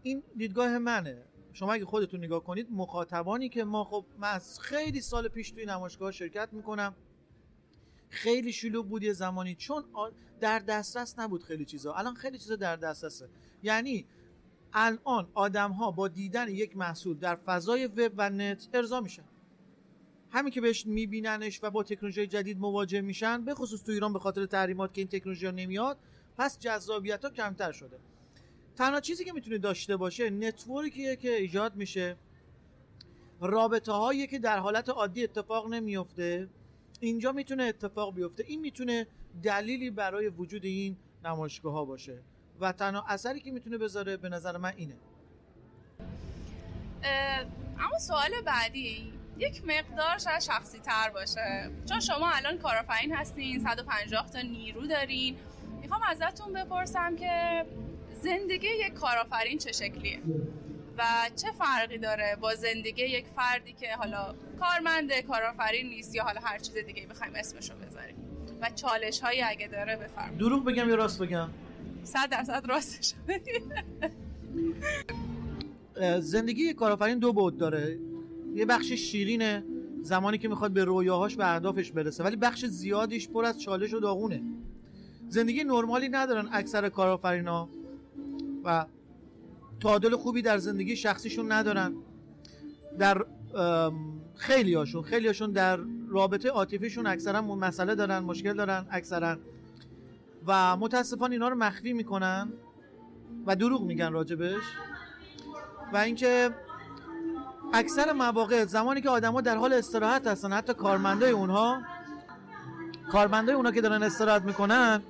این 0.04 0.24
دیدگاه 0.38 0.78
منه. 0.78 1.24
شما 1.54 1.74
اگه 1.74 1.86
خودتون 1.86 2.24
نگاه 2.24 2.44
کنید 2.44 2.68
مخاطبانی 2.72 3.50
که 3.50 3.64
ما 3.64 3.84
خب 3.84 4.06
من 4.18 4.32
از 4.32 4.60
خیلی 4.60 5.02
سال 5.02 5.28
پیش 5.28 5.52
توی 5.52 5.66
نمایشگاه 5.66 6.12
شرکت 6.12 6.50
می‌کنم. 6.52 6.96
خیلی 8.10 8.54
شلوغ 8.54 8.88
بود 8.88 9.04
یه 9.04 9.14
زمانی 9.14 9.56
چون 9.56 9.84
در 10.40 10.60
دسترس 10.60 11.20
نبود 11.20 11.44
خیلی 11.44 11.66
چیزا. 11.66 11.94
الان 11.94 12.14
خیلی 12.14 12.38
چیزا 12.38 12.56
در 12.56 12.76
دسترسه. 12.76 13.30
یعنی 13.64 14.06
الان 14.74 15.28
آدم 15.34 15.72
ها 15.72 15.92
با 15.92 16.08
دیدن 16.08 16.50
یک 16.50 16.78
محصول 16.78 17.18
در 17.18 17.36
فضای 17.36 17.88
وب 17.88 18.12
و 18.18 18.30
نت 18.30 18.70
ارضا 18.74 19.02
میشن. 19.02 19.24
همین 20.30 20.52
که 20.52 20.62
بهش 20.62 20.86
میبیننش 20.86 21.60
و 21.64 21.70
با 21.70 21.84
تکنولوژی 21.84 22.28
جدید 22.28 22.60
مواجه 22.60 23.02
میشن 23.02 23.46
به 23.46 23.54
خصوص 23.54 23.84
تو 23.84 23.92
ایران 23.92 24.14
به 24.14 24.20
خاطر 24.20 24.46
تحریمات 24.46 24.94
که 24.94 25.02
این 25.02 25.08
تکنولوژی 25.08 25.52
نمیاد 25.52 25.98
پس 26.38 26.60
جذابیت 26.60 27.26
ها 27.26 27.32
کمتر 27.32 27.72
شده. 27.72 28.00
تنها 28.76 29.00
چیزی 29.00 29.26
که 29.26 29.34
می‌تونه 29.34 29.58
داشته 29.58 29.98
باشه 29.98 30.30
نتورکیه 30.30 31.16
که 31.16 31.36
ایجاد 31.36 31.76
میشه. 31.76 32.18
رابطه 33.42 33.92
هایی 33.92 34.28
که 34.28 34.40
در 34.40 34.58
حالت 34.58 34.90
عادی 34.90 35.24
اتفاق 35.24 35.74
نمیفته 35.74 36.50
اینجا 37.00 37.32
می‌تونه 37.32 37.64
اتفاق 37.64 38.16
بیفته. 38.16 38.44
این 38.48 38.62
می‌تونه 38.62 39.08
دلیلی 39.44 39.90
برای 39.90 40.28
وجود 40.28 40.66
این 40.66 40.98
نمایشگاه 41.26 41.74
ها 41.74 41.86
باشه. 41.86 42.20
و 42.60 42.72
تنها 42.72 43.06
اثری 43.08 43.40
که 43.40 43.52
می‌تونه 43.52 43.78
بذاره 43.78 44.18
به 44.18 44.30
نظر 44.30 44.58
من 44.58 44.74
اینه. 44.78 44.96
اما 47.80 48.00
سوال 48.00 48.32
بعدی 48.46 49.14
یک 49.38 49.64
مقدار 49.66 50.18
شاید 50.18 50.42
شخصی 50.42 50.80
تر 50.80 51.10
باشه. 51.10 51.72
چون 51.90 52.00
شما 52.00 52.32
الان 52.32 52.58
کارآفرین 52.58 53.16
هستین 53.16 53.64
150 53.64 54.30
تا 54.32 54.42
نیرو 54.42 54.88
دارین. 54.88 55.36
می‌خوام 55.82 56.02
ازتون 56.04 56.54
بپرسم 56.54 57.16
که 57.16 57.66
زندگی 58.22 58.68
یک 58.68 58.94
کارآفرین 58.94 59.58
چه 59.58 59.72
شکلیه؟ 59.72 60.20
و 60.98 61.04
چه 61.36 61.52
فرقی 61.52 61.98
داره 61.98 62.38
با 62.42 62.56
زندگی 62.56 63.04
یک 63.04 63.26
فردی 63.36 63.74
که 63.74 63.96
حالا 63.96 64.36
کارمنده 64.60 65.22
کارآفرین 65.22 65.90
نیست 65.90 66.16
یا 66.16 66.24
حالا 66.24 66.42
هر 66.42 66.58
چیز 66.60 66.78
دیگه 66.78 67.08
بخوایم 67.08 67.36
اسمشو 67.36 67.76
بذاریم؟ 67.76 68.16
و 68.62 68.70
چالش 68.70 69.20
هایی 69.20 69.42
اگه 69.42 69.68
داره 69.68 69.96
بفرمایید. 69.96 70.40
دروغ 70.40 70.66
بگم 70.66 70.90
یا 70.90 70.96
راست 70.96 71.22
بگم؟ 71.22 71.50
صد 72.04 72.30
درصد 72.32 72.66
راستش 72.70 73.14
زندگی 76.20 76.74
کارآفرین 76.74 77.20
دو 77.20 77.34
بود 77.34 77.58
داره. 77.58 78.00
یه 78.56 78.66
بخش 78.66 78.92
شیرینه 78.92 79.64
زمانی 80.02 80.38
که 80.38 80.48
می‌خواد 80.48 80.72
به 80.72 80.84
رویاهاش 80.84 81.36
به 81.36 81.54
اهدافش 81.54 81.92
برسه 81.92 82.24
ولی 82.24 82.36
بخش 82.36 82.66
زیادیش 82.66 83.30
پر 83.30 83.46
از 83.46 83.62
چالش 83.62 83.94
و 83.94 84.00
داغونه. 84.00 84.44
زندگی 85.30 85.64
نرمالی 85.64 86.10
ندارن 86.10 86.50
اکثر 86.52 86.90
کارآفرینا 86.90 87.70
و 88.64 88.86
تعادل 89.80 90.16
خوبی 90.16 90.42
در 90.42 90.58
زندگی 90.58 90.96
شخصیشون 90.96 91.52
ندارن. 91.52 91.94
در 93.00 93.26
خیلی 94.36 94.74
هاشون 94.74 95.02
خیلی 95.02 95.28
هاشون 95.28 95.52
در 95.52 95.80
رابطه 96.08 96.50
عاطفیشون 96.50 97.08
اکثرا 97.08 97.42
مسئله 97.42 97.96
دارن 97.96 98.20
مشکل 98.20 98.54
دارن 98.54 98.86
اکثرا 98.92 99.38
و 100.48 100.78
متاسفانه 100.78 101.34
اینا 101.34 101.48
رو 101.50 101.56
مخفی 101.56 101.94
می‌کنن 101.94 102.54
و 103.46 103.56
دروغ 103.56 103.82
میگن 103.82 104.12
راجبش. 104.12 104.64
و 105.94 105.98
اینکه 105.98 106.50
اکثر 107.74 108.12
مواقع 108.12 108.66
زمانی 108.66 109.02
که 109.02 109.10
آدما 109.10 109.42
در 109.42 109.58
حال 109.58 109.74
استراحت 109.74 110.28
هستن 110.28 110.54
حتی 110.54 110.74
کارمندای 110.74 111.32
اونها 111.32 111.82
کارمندای 113.12 113.56
اونها 113.56 113.72
که 113.72 113.82
دارن 113.82 114.04
استراحت 114.04 114.42
می‌کنن 114.42 115.02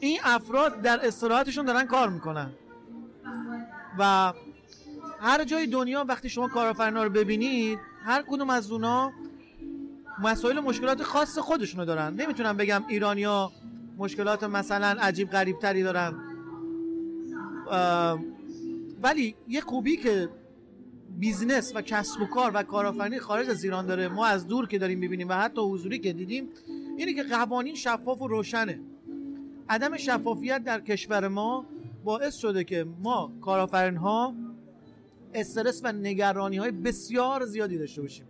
این 0.00 0.18
افراد 0.24 0.80
در 0.82 1.06
استراحتشون 1.06 1.64
دارن 1.64 1.86
کار 1.86 2.08
می‌کنن. 2.08 2.50
و 3.98 4.32
هر 5.20 5.44
جای 5.44 5.66
دنیا 5.66 6.04
وقتی 6.08 6.28
شما 6.28 6.48
کارآفرینا 6.48 7.04
رو 7.04 7.10
ببینید 7.10 7.78
هر 8.04 8.22
کدوم 8.22 8.50
از 8.50 8.72
اونا 8.72 9.12
مسائل 10.22 10.60
مشکلات 10.60 11.02
خاص 11.02 11.38
خودشونو 11.38 11.84
دارن. 11.84 12.14
نمی‌تونم 12.14 12.56
بگم 12.56 12.82
ایرانیا 12.88 13.52
مشکلات 14.00 14.44
مثلا 14.44 14.96
عجیب 15.00 15.30
غریب 15.30 15.58
تری 15.58 15.82
دارن 15.82 16.14
ولی 19.02 19.34
یه 19.48 19.60
خوبی 19.60 19.96
که 19.96 20.28
business 21.18 21.72
و 21.74 21.82
کسب 21.82 22.22
و 22.22 22.26
کار 22.26 22.50
و 22.54 22.62
کارآفرینی 22.62 23.18
خارج 23.18 23.50
از 23.50 23.64
ایران 23.64 23.86
داره 23.86 24.08
ما 24.08 24.26
از 24.26 24.46
دور 24.46 24.68
که 24.68 24.78
داریم 24.78 24.98
می‌بینیم 24.98 25.28
و 25.28 25.32
حتی 25.32 25.60
حضوری 25.60 25.98
که 25.98 26.12
دیدیم 26.12 26.48
اینه 26.96 27.14
که 27.14 27.22
قوانین 27.22 27.74
شفاف 27.74 28.22
و 28.22 28.28
روشنه. 28.28 28.80
عدم 29.68 29.96
شفافیت 29.96 30.64
در 30.64 30.80
کشور 30.80 31.28
ما 31.28 31.66
باعث 32.04 32.36
شده 32.36 32.64
که 32.64 32.86
ما 33.02 33.32
کارآفرین 33.40 33.96
ها 33.96 34.34
استرس 35.34 35.80
و 35.84 35.92
نگرانی 35.92 36.56
های 36.56 36.70
بسیار 36.70 37.46
زیادی 37.46 37.78
داشته 37.78 38.02
باشیم. 38.02 38.26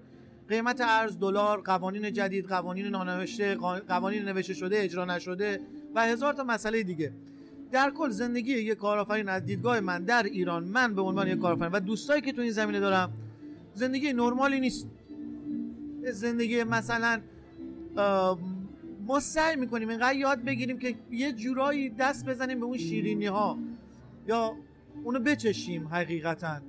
قیمت 0.50 0.80
ارز 0.80 1.18
دلار 1.18 1.60
قوانین 1.60 2.12
جدید 2.12 2.46
قوانین 2.46 2.86
نانوشته 2.86 3.54
قوانین 3.88 4.24
نوشته 4.24 4.54
شده 4.54 4.82
اجرا 4.82 5.04
نشده 5.04 5.60
و 5.94 6.02
هزار 6.06 6.32
تا 6.32 6.44
مسئله 6.44 6.82
دیگه. 6.82 7.12
در 7.72 7.90
کل 7.90 8.10
زندگی 8.10 8.52
یک 8.52 8.78
کارآفرین 8.78 9.28
از 9.28 9.44
دیدگاه 9.44 9.80
من 9.80 10.04
در 10.04 10.22
ایران 10.22 10.64
من 10.64 10.94
به 10.94 11.02
عنوان 11.02 11.28
یک 11.28 11.38
کارآفرین 11.38 11.72
و 11.72 11.80
دوستایی 11.80 12.22
که 12.22 12.32
تو 12.32 12.42
این 12.42 12.50
زمینه 12.50 12.80
دارم 12.80 13.12
زندگی 13.74 14.12
نرمالی 14.12 14.60
نیست. 14.60 14.86
زندگی 16.12 16.64
مثلا 16.64 17.20
ما 19.06 19.20
سعی 19.20 19.56
می‌کنیم 19.56 19.88
اینقدر 19.88 20.16
یاد 20.16 20.44
بگیریم 20.44 20.78
که 20.78 20.94
یه 21.10 21.32
جورایی 21.32 21.90
دست 21.90 22.26
بزنیم 22.26 22.60
به 22.60 22.66
اون 22.66 22.78
شیرینی 22.78 23.26
ها 23.26 23.58
یا 24.26 24.56
اونو 25.04 25.18
بچشیم 25.18 25.88
حقیقتا 25.88 26.60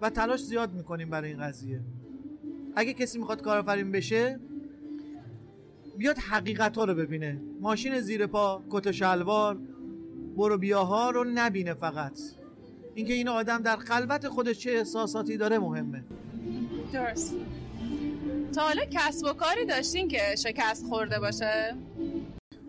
و 0.00 0.10
تلاش 0.10 0.40
زیاد 0.44 0.72
می‌کنیم 0.72 1.10
برای 1.10 1.30
این 1.30 1.40
قضیه. 1.40 1.80
اگه 2.76 2.92
کسی 2.92 3.18
می‌خواد 3.18 3.42
کارآفرین 3.42 3.92
بشه 3.92 4.40
بیاد 5.98 6.18
حقیقت 6.18 6.78
ها 6.78 6.84
رو 6.84 6.94
ببینه. 6.94 7.40
ماشین 7.60 8.00
زیر 8.00 8.26
پا 8.26 8.62
کت 8.70 8.90
شلوار 8.92 9.58
برو 10.36 10.58
بیاها 10.58 11.10
رو 11.10 11.24
نبینه 11.24 11.74
فقط. 11.74 12.20
اینکه 12.94 13.12
این 13.12 13.28
آدم 13.28 13.62
در 13.62 13.76
خلوت 13.76 14.28
خودش 14.28 14.58
چه 14.58 14.70
احساساتی 14.70 15.36
داره 15.36 15.58
مهمه. 15.58 16.04
درست. 16.92 17.34
تا 18.54 18.62
حالا 18.62 18.82
کسب 18.90 19.26
و 19.26 19.32
کاری 19.32 19.64
داشتین 19.64 20.08
که 20.08 20.18
شکست 20.38 20.86
خورده 20.86 21.18
باشه؟ 21.18 21.76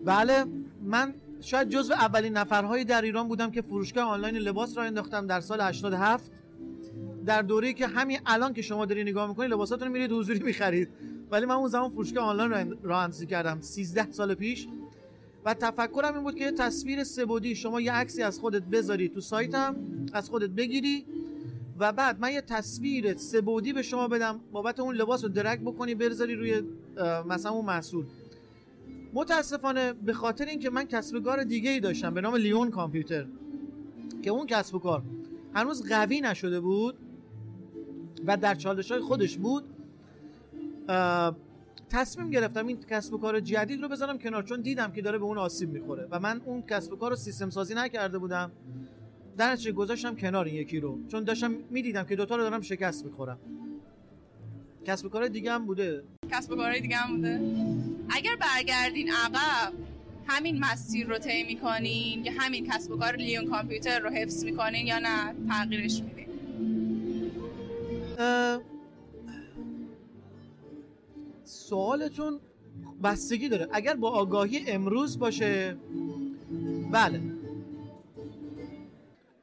بله 0.04 0.44
من 0.82 1.14
شاید 1.40 1.68
جزو 1.68 1.92
اولین 1.92 2.32
نفرهایی 2.36 2.84
در 2.84 3.02
ایران 3.02 3.28
بودم 3.28 3.50
که 3.50 3.62
فروشگاه 3.62 4.04
آنلاین 4.04 4.36
لباس 4.36 4.76
را 4.76 4.82
انداختم 4.82 5.26
در 5.26 5.40
سال 5.40 5.60
87 5.60 6.30
در 7.28 7.42
دوره‌ای 7.42 7.74
که 7.74 7.86
همین 7.86 8.18
الان 8.26 8.54
که 8.54 8.62
شما 8.62 8.86
داری 8.86 9.04
نگاه 9.04 9.28
می‌کنید 9.28 9.50
لباساتون 9.50 9.88
رو 9.88 9.94
میرید 9.94 10.12
حضوری 10.12 10.38
می‌خرید. 10.38 10.88
ولی 11.30 11.46
من 11.46 11.54
اون 11.54 11.68
زمان 11.68 11.90
فروشگاه 11.90 12.24
آنلاین 12.24 12.78
را 12.82 13.00
اندازی 13.00 13.26
کردم 13.26 13.60
13 13.60 14.12
سال 14.12 14.34
پیش. 14.34 14.68
و 15.44 15.54
تفکرم 15.54 16.14
این 16.14 16.22
بود 16.22 16.34
که 16.34 16.50
تصویر 16.50 17.04
سبودی 17.04 17.54
شما 17.54 17.80
یه 17.80 17.92
عکسی 17.92 18.22
از 18.22 18.38
خودت 18.38 18.62
بذاری 18.62 19.08
تو 19.08 19.20
سایتم 19.20 19.76
از 20.12 20.30
خودت 20.30 20.50
بگیری 20.50 21.06
و 21.78 21.92
بعد 21.92 22.20
من 22.20 22.32
یه 22.32 22.40
تصویر 22.40 23.16
سبودی 23.16 23.72
به 23.72 23.82
شما 23.82 24.08
بدم 24.08 24.40
بابت 24.52 24.80
اون 24.80 24.94
لباس 24.94 25.24
رو 25.24 25.30
درک 25.30 25.60
بکنی 25.60 25.94
بذاری 25.94 26.34
روی 26.34 26.62
مثلا 27.28 27.52
اون 27.52 27.64
محصول. 27.64 28.04
متاسفانه 29.14 29.92
به 29.92 30.12
خاطر 30.12 30.44
اینکه 30.44 30.70
من 30.70 30.84
کسب 30.84 31.22
کار 31.22 31.44
دیگه 31.44 31.70
ای 31.70 31.80
داشتم 31.80 32.14
به 32.14 32.20
نام 32.20 32.34
لیون 32.36 32.70
کامپیوتر 32.70 33.26
که 34.22 34.30
اون 34.30 34.46
کسب 34.46 34.74
و 34.74 34.78
کار 34.78 35.02
هنوز 35.54 35.88
قوی 35.88 36.20
نشده 36.20 36.60
بود 36.60 36.94
و 38.26 38.36
در 38.36 38.54
چالش 38.54 38.92
های 38.92 39.00
خودش 39.00 39.36
بود 39.36 39.64
تصمیم 41.90 42.30
گرفتم 42.30 42.66
این 42.66 42.78
کسب 42.90 43.14
و 43.14 43.18
کار 43.18 43.40
جدید 43.40 43.82
رو 43.82 43.88
بذارم 43.88 44.18
کنار 44.18 44.42
چون 44.42 44.60
دیدم 44.60 44.92
که 44.92 45.02
داره 45.02 45.18
به 45.18 45.24
اون 45.24 45.38
آسیب 45.38 45.70
می‌خوره 45.70 46.08
و 46.10 46.20
من 46.20 46.40
اون 46.44 46.62
کسب 46.62 46.92
و 46.92 46.96
کار 46.96 47.10
رو 47.10 47.16
سیستم 47.16 47.50
سازی 47.50 47.74
نکرده 47.74 48.18
بودم. 48.18 48.52
در 49.36 49.52
نتیجه 49.52 49.72
گذاشتم 49.72 50.16
کنار 50.16 50.44
این 50.44 50.54
یکی 50.54 50.80
رو 50.80 50.98
چون 51.08 51.24
داشتم 51.24 51.54
می‌دیدم 51.70 52.04
که 52.04 52.16
دوتا 52.16 52.36
رو 52.36 52.42
دارم 52.42 52.60
شکست 52.60 53.04
می‌خورم. 53.04 53.38
کسب 54.84 55.06
و 55.06 55.08
کار 55.08 55.28
دیگه 55.28 55.52
هم 55.52 55.66
بوده. 55.66 56.02
کسب 56.30 56.52
و 56.52 56.56
کار 56.56 56.78
دیگه 56.78 56.96
هم 56.96 57.16
بوده. 57.16 57.40
اگر 58.10 58.36
برگردین 58.40 59.10
عقب 59.12 59.72
همین 60.26 60.58
مسیر 60.64 61.06
رو 61.06 61.18
طی 61.18 61.44
می‌کنین 61.44 62.24
یا 62.24 62.32
همین 62.38 62.66
کسب 62.66 62.92
و 62.92 62.96
کار 62.96 63.16
لیون 63.16 63.46
کامپیوتر 63.46 63.98
رو 63.98 64.10
حفظ 64.10 64.44
می‌کنین 64.44 64.86
یا 64.86 64.98
نه 64.98 65.34
تغییرش 65.48 66.02
میدین 66.02 66.27
سوالتون 71.44 72.40
بستگی 73.02 73.48
داره. 73.48 73.68
اگر 73.72 73.94
با 73.94 74.10
آگاهی 74.10 74.70
امروز 74.70 75.18
باشه 75.18 75.76
بله. 76.92 77.22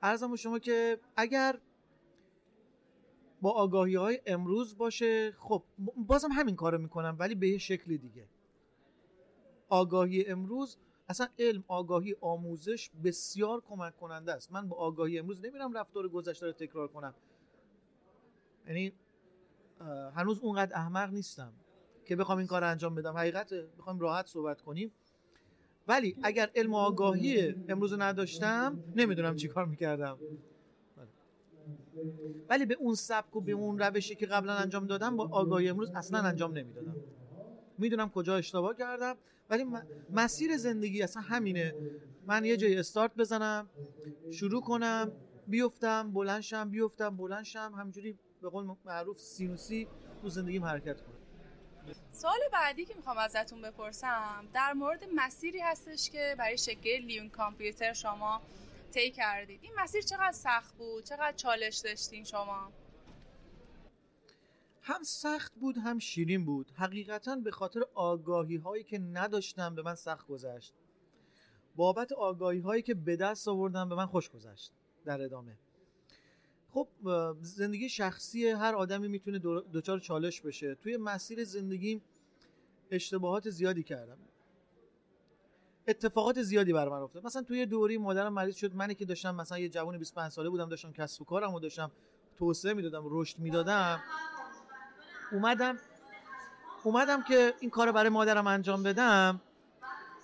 ارزم 0.04 0.36
شما 0.36 0.60
که 0.60 1.00
اگر 1.16 1.60
با 3.42 3.52
آگاهی 3.52 3.96
های 3.96 4.22
امروز 4.26 4.78
باشه 4.78 5.32
خب 5.32 5.64
بازم 5.98 6.30
همین 6.32 6.56
کارو 6.56 6.78
می‌کنم 6.78 7.16
ولی 7.20 7.36
به 7.36 7.50
یه 7.50 7.58
شکل 7.58 7.98
دیگه. 7.98 8.26
آگاهی 9.70 10.26
امروز 10.26 10.78
اصلا 11.10 11.28
علم 11.40 11.64
آگاهی 11.68 12.16
آموزش 12.22 12.90
بسیار 13.04 13.62
کمک 13.70 13.98
کننده 13.98 14.34
است. 14.34 14.52
من 14.52 14.70
با 14.70 14.78
آگاهی 14.78 15.20
امروز 15.20 15.46
نمیرم 15.46 15.78
رفتار 15.78 16.10
گذشته 16.10 16.46
رو 16.46 16.52
تکرار 16.52 16.88
کنم. 16.88 17.14
یعنی 18.68 18.94
هنوز 20.16 20.40
اونقدر 20.40 20.76
احمق 20.78 21.10
نیستم 21.14 21.54
که 22.06 22.16
بخوام 22.16 22.38
این 22.38 22.48
کار 22.48 22.64
انجام 22.64 22.96
بدم. 22.96 23.18
حقیقت 23.18 23.54
بخوام 23.54 24.00
راحت 24.00 24.28
صحبت 24.28 24.62
کنیم. 24.62 24.92
ولی 25.88 26.18
اگر 26.24 26.52
علم 26.56 26.74
و 26.74 26.78
آگاهی 26.78 27.56
امروز 27.68 27.94
نداشتم 27.94 28.80
نمی‌دونم 28.96 29.36
چی 29.36 29.48
کار 29.48 29.66
می‌کردم. 29.66 30.20
ولی 32.50 32.66
به 32.66 32.74
اون 32.74 32.96
سبک 32.96 33.36
و 33.36 33.42
به 33.42 33.52
اون 33.52 33.80
روشی 33.80 34.16
که 34.16 34.26
قبلا 34.26 34.54
انجام 34.56 34.88
دادم 34.88 35.18
با 35.18 35.30
آگاهی 35.32 35.70
امروز 35.70 35.92
اصلا 35.96 36.20
انجام 36.20 36.58
نمی‌دادم. 36.58 36.98
می‌دونم 37.78 38.10
کجا 38.10 38.36
اشتباه 38.36 38.76
کردم 38.76 39.18
ولی 39.50 39.66
مسیر 40.10 40.58
زندگی 40.58 41.02
اصلا 41.04 41.22
همینه. 41.22 41.76
من 42.26 42.46
یه 42.46 42.58
جای 42.58 42.78
استارت 42.80 43.16
بزنم 43.16 43.70
شروع 44.30 44.62
کنم 44.62 45.14
بیفتم 45.48 46.14
بلنشم 46.14 46.70
بیفتم 46.70 47.18
بلنشم 47.18 47.74
همینجوری 47.78 48.20
به 48.42 48.50
قول 48.50 48.76
معروف 48.86 49.20
سینوسی 49.20 49.88
تو 50.22 50.30
زندگیم 50.30 50.66
حرکت 50.66 51.02
کنم 51.02 51.16
سوال 52.12 52.40
بعدی 52.54 52.86
که 52.86 52.94
می‌خوام 52.96 53.18
ازتون 53.18 53.62
بپرسم 53.62 54.48
در 54.54 54.74
مورد 54.74 55.04
مسیری 55.16 55.60
هستش 55.60 56.10
که 56.10 56.36
برای 56.38 56.58
شکل 56.58 57.06
لیون 57.06 57.30
کامپیوتر 57.30 57.94
شما 57.94 58.42
طی 58.92 59.12
کردید. 59.12 59.60
این 59.64 59.74
مسیر 59.78 60.02
چقدر 60.02 60.32
سخت 60.32 60.76
بود؟ 60.76 61.04
چقدر 61.04 61.32
چالش 61.32 61.78
داشتین 61.78 62.24
شما؟ 62.24 62.72
هم 64.82 65.04
سخت 65.04 65.56
بود 65.56 65.78
هم 65.78 66.00
شیرین 66.00 66.46
بود. 66.46 66.72
حقیقتا 66.76 67.36
به 67.36 67.52
خاطر 67.52 67.82
آگاهی 67.94 68.56
هایی 68.56 68.84
که 68.84 69.00
نداشتم 69.00 69.76
به 69.76 69.82
من 69.82 69.96
سخت 69.96 70.28
گذشت. 70.28 70.74
بابت 71.76 72.12
آگاهی 72.12 72.60
هایی 72.60 72.82
که 72.82 72.94
به 72.94 73.16
دست 73.16 73.48
آوردم 73.48 73.90
به 73.90 73.96
من 73.96 74.06
خوش 74.06 74.30
گذشت 74.30 74.72
در 75.06 75.22
ادامه. 75.22 75.58
خب 76.76 76.88
زندگی 77.42 77.90
شخصی 77.90 78.48
هر 78.48 78.76
آدمی 78.76 79.08
می‌تونه 79.08 79.40
دچار 79.74 80.00
چالش 80.00 80.42
بشه. 80.42 80.76
توی 80.76 80.98
مسیر 80.98 81.44
زندگیم 81.44 82.02
اشتباهات 82.92 83.50
زیادی 83.50 83.84
کردم. 83.84 84.18
اتفاقات 85.88 86.42
زیادی 86.42 86.74
بر 86.74 86.90
من 86.90 86.98
افتاد. 86.98 87.26
مثلا 87.26 87.42
توی 87.42 87.66
دوری 87.66 87.98
مادرم 87.98 88.34
مریض 88.34 88.56
شد. 88.56 88.76
منی 88.76 88.96
که 88.96 89.06
داشتم 89.06 89.36
مثلا 89.36 89.58
یه 89.60 89.70
جوان 89.70 89.98
25 89.98 90.32
ساله 90.32 90.50
بودم 90.50 90.70
داشتم 90.70 90.92
کسب 90.92 91.22
و 91.22 91.26
کارم 91.26 91.54
و 91.54 91.60
داشتم 91.60 91.92
توسعه 92.38 92.74
می‌دادم 92.74 93.04
رشد 93.06 93.40
می‌دادم. 93.40 94.00
اومدم 95.32 95.78
اومدم 96.84 97.24
که 97.24 97.54
این 97.60 97.70
کار 97.70 97.92
برای 97.92 98.10
مادرم 98.10 98.48
انجام 98.48 98.84
بدم. 98.84 99.42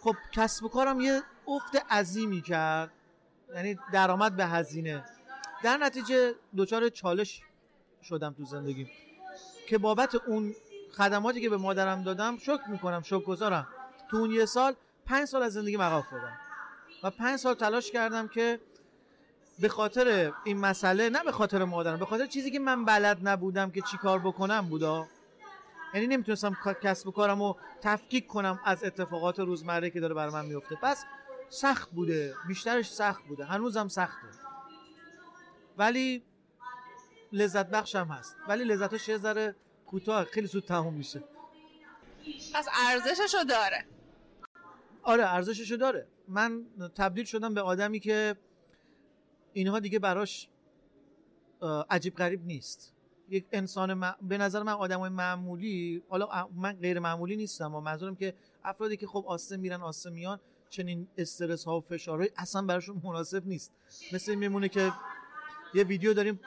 خب 0.02 0.16
کسب 0.32 0.64
و 0.64 0.70
کارم 0.70 1.02
یه 1.02 1.22
افت 1.48 1.76
عظیمی 1.76 2.42
کرد. 2.42 2.92
یعنی 3.56 3.80
درآمد 3.94 4.36
به 4.36 4.46
هزینه. 4.46 5.06
در 5.64 5.78
نتیجه 5.78 6.36
دچار 6.58 6.90
چالش 6.90 7.42
شدم 8.04 8.34
تو 8.34 8.46
زندگی 8.46 8.88
که 9.68 9.78
بابت 9.78 10.16
اون 10.16 10.56
خدماتی 10.98 11.42
که 11.42 11.50
به 11.50 11.58
مادرم 11.58 12.04
دادم 12.04 12.38
شکر 12.38 12.68
می‌کنم 12.68 13.02
شکر 13.02 13.20
گذارم 13.20 13.68
تو 14.10 14.18
اون 14.18 14.32
یه 14.32 14.46
سال 14.46 14.76
پنج 15.06 15.28
سال 15.28 15.44
از 15.44 15.54
زندگی 15.54 15.78
مقاف 15.78 16.06
افتادم 16.06 16.38
و 17.04 17.10
پنج 17.10 17.40
سال 17.40 17.54
تلاش 17.54 17.92
کردم 17.92 18.28
که 18.28 18.60
به 19.60 19.70
خاطر 19.70 20.34
این 20.44 20.58
مسئله 20.58 21.10
نه 21.10 21.24
به 21.24 21.32
خاطر 21.32 21.64
مادرم 21.64 22.00
به 22.00 22.06
خاطر 22.06 22.26
چیزی 22.26 22.52
که 22.52 22.60
من 22.60 22.86
بلد 22.86 23.28
نبودم 23.28 23.72
که 23.72 23.82
چی 23.82 23.98
کار 23.98 24.20
بکنم 24.20 24.70
بودا. 24.70 25.08
یعنی 25.94 26.08
نمی‌تونستم 26.08 26.58
کسب 26.84 27.08
و 27.08 27.12
کارم 27.12 27.40
رو 27.40 27.58
تفکیک 27.82 28.28
کنم 28.28 28.60
از 28.66 28.84
اتفاقات 28.84 29.40
روزمره 29.40 29.90
که 29.90 30.00
داره 30.00 30.14
برای 30.14 30.34
من 30.34 30.46
میفته 30.46 30.76
پس 30.76 31.06
سخت 31.50 31.92
بوده 31.92 32.36
بیشترش 32.48 32.92
سخت 32.92 33.24
بوده. 33.24 33.46
هنوزم 33.46 33.88
سخته. 33.88 34.41
ولی 35.82 36.24
لذت 37.32 37.70
بخش 37.70 37.96
هم 37.96 38.08
هست. 38.08 38.36
ولی 38.48 38.64
لذتش 38.64 39.10
یه 39.10 39.18
ذره 39.18 39.56
کوتاه 39.86 40.24
خیلی 40.24 40.48
زود 40.48 40.66
تموم 40.66 40.94
میشه. 40.94 41.24
پس 42.54 42.68
ارزششو 42.88 43.44
داره. 43.50 43.86
آره 45.04 45.26
ارزششو 45.26 45.76
داره. 45.76 46.08
من 46.28 46.66
تبدیل 46.96 47.26
شدم 47.26 47.54
به 47.54 47.62
آدمی 47.62 48.00
که 48.00 48.36
اینها 49.54 49.80
دیگه 49.80 50.00
براش 50.00 50.50
عجیب 51.90 52.16
غریب 52.16 52.46
نیست. 52.46 52.94
یک 53.30 53.46
انسان 53.52 54.16
به 54.22 54.38
نظر 54.38 54.64
من 54.64 54.74
آدم 54.74 55.08
معمولی 55.08 56.04
حالا 56.10 56.50
من 56.56 56.74
غیر 56.74 57.00
معمولی 57.00 57.36
نیستم 57.36 57.76
و 57.76 57.82
منظورم 57.82 58.16
که 58.16 58.34
افرادی 58.64 58.98
که 58.98 59.08
خب 59.08 59.24
آسه 59.28 59.58
میرن 59.58 59.82
آسه 59.82 60.10
میان 60.10 60.40
چنین 60.70 61.08
استرس 61.18 61.66
ها 61.66 61.78
و 61.78 61.82
فشارهای 61.82 62.30
اصلا 62.38 62.62
براشون 62.62 63.02
مناسب 63.04 63.48
نیست. 63.48 63.72
مثل 64.14 64.36
میمونه 64.36 64.70
که 64.70 64.94
یه 65.74 65.84
ویدیو 65.84 66.14
داریم 66.14 66.40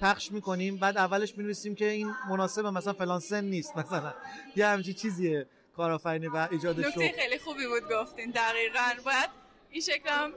پخش 0.00 0.32
می‌کنیم 0.32 0.76
بعد 0.76 0.98
اولش 0.98 1.38
می‌نویسیم 1.38 1.74
که 1.74 1.88
این 1.88 2.14
مناسب 2.28 2.66
مثلا 2.66 2.92
فلان 2.92 3.20
سن 3.20 3.44
نیست 3.44 3.76
مثلا 3.76 4.14
یه 4.56 4.66
همچین 4.66 4.94
چیزیه 4.94 5.46
کارآفرینی 5.76 6.26
و 6.26 6.48
ایجاد 6.50 6.90
شو 6.90 7.00
خیلی 7.00 7.38
خوبی 7.38 7.66
بود 7.66 7.82
گفتین 7.92 8.30
دقیقا. 8.30 9.02
باید 9.04 9.30
این 9.70 9.80
شکل 9.80 10.08
هم 10.08 10.32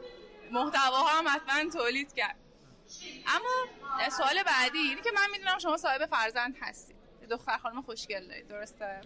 محتواها 0.52 1.20
هم 1.20 1.26
حتما 1.28 1.70
تولید 1.72 2.14
کرد. 2.14 2.36
اما 3.28 4.10
سوال 4.10 4.44
بعدی 4.44 4.78
اینه 4.78 5.02
که 5.02 5.12
من 5.16 5.28
می‌دونم 5.32 5.60
شما 5.60 5.78
صاحب 5.78 6.06
فرزند 6.06 6.56
هستید. 6.62 6.96
دختر 7.30 7.58
خانم 7.58 7.82
خوشگل 7.82 8.28
دارید 8.28 8.48
درسته؟ 8.48 9.02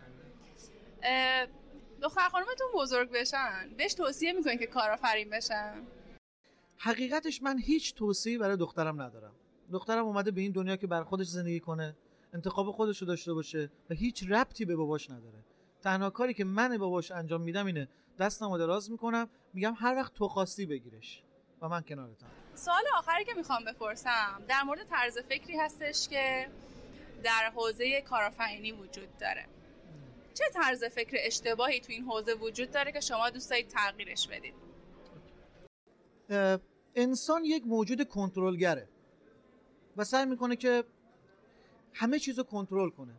دختر 2.01 2.29
خانمتون 2.29 2.67
بزرگ 2.73 3.11
بشن. 3.11 3.69
بهش 3.77 3.93
توصیه 3.93 4.33
می‌کنید 4.33 4.59
که 4.59 4.67
کارآفرین 4.67 5.29
بشن. 5.29 5.73
حقیقتش 6.83 7.41
من 7.41 7.59
هیچ 7.59 7.95
توصیه‌ای 7.95 8.37
برای 8.37 8.57
دخترم 8.57 9.01
ندارم. 9.01 9.35
دخترم 9.71 10.05
اومده 10.05 10.31
به 10.31 10.41
این 10.41 10.51
دنیا 10.51 10.75
که 10.75 10.87
بر 10.87 11.03
خودش 11.03 11.27
زندگی 11.27 11.59
کنه 11.59 11.95
انتخاب 12.33 12.71
خودش 12.71 12.97
رو 12.97 13.07
داشته 13.07 13.33
باشه 13.33 13.71
و 13.89 13.93
هیچ 13.93 14.23
ربطی 14.29 14.65
به 14.65 14.75
باباش 14.75 15.09
نداره. 15.09 15.43
تنها 15.81 16.09
کاری 16.09 16.33
که 16.33 16.43
من 16.43 16.77
باباش 16.77 17.11
انجام 17.11 17.41
میدم 17.41 17.65
اینه 17.65 17.87
دستمو 18.19 18.57
دراز 18.57 18.91
می‌کنم 18.91 19.29
میگم 19.53 19.73
هر 19.77 19.95
وقت 19.95 20.13
تو 20.13 20.27
خواستی 20.27 20.65
بگیرش 20.65 21.23
و 21.61 21.69
من 21.69 21.81
کنارتم. 21.81 22.27
سوال 22.55 22.83
آخری 22.97 23.25
که 23.25 23.33
می‌خوام 23.33 23.65
بپرسم 23.65 24.41
در 24.47 24.63
مورد 24.63 24.83
طرز 24.83 25.17
فکری 25.17 25.57
هستش 25.57 26.07
که 26.07 26.49
در 27.23 27.51
حوزه 27.55 28.01
کارآفرینی 28.01 28.71
وجود 28.71 29.17
داره. 29.19 29.45
چه 30.33 30.43
طرز 30.53 30.83
فکر 30.83 31.17
اشتباهی 31.19 31.79
تو 31.79 31.91
این 31.91 32.03
حوزه 32.03 32.33
وجود 32.33 32.71
داره 32.71 32.91
که 32.91 32.99
شما 32.99 33.29
دوست 33.29 33.49
دارید 33.49 33.67
تغییرش 33.67 34.27
بدید؟ 34.27 34.53
انسان 36.95 37.45
یک 37.45 37.67
موجود 37.67 38.07
کنترلگره 38.07 38.87
و 39.97 40.03
سعی 40.03 40.25
می‌کنه 40.25 40.55
که 40.55 40.83
همه 41.93 42.19
چیز 42.19 42.37
رو 42.37 42.43
کنترل 42.43 42.89
کنه 42.89 43.13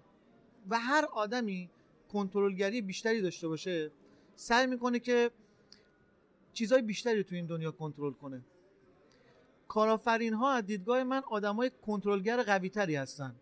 و 0.71 0.79
هر 0.79 1.05
آدمی 1.05 1.71
کنترلگری 2.13 2.81
بیشتری 2.81 3.21
داشته 3.21 3.49
باشه 3.49 3.91
سعی 4.37 4.67
می‌کنه 4.67 4.99
که 4.99 5.31
چیزهای 6.53 6.83
بیشتری 6.83 7.25
تو 7.25 7.35
این 7.35 7.47
دنیا 7.47 7.71
کنترل 7.71 8.13
کنه. 8.13 8.43
کارآفرین 9.69 10.35
ها 10.35 10.53
از 10.53 10.67
دیدگاه 10.67 11.05
من 11.05 11.23
آدمای 11.31 11.71
کنترلگر 11.87 12.43
قوی 12.43 12.69
تری 12.69 12.97
هستن. 12.97 13.35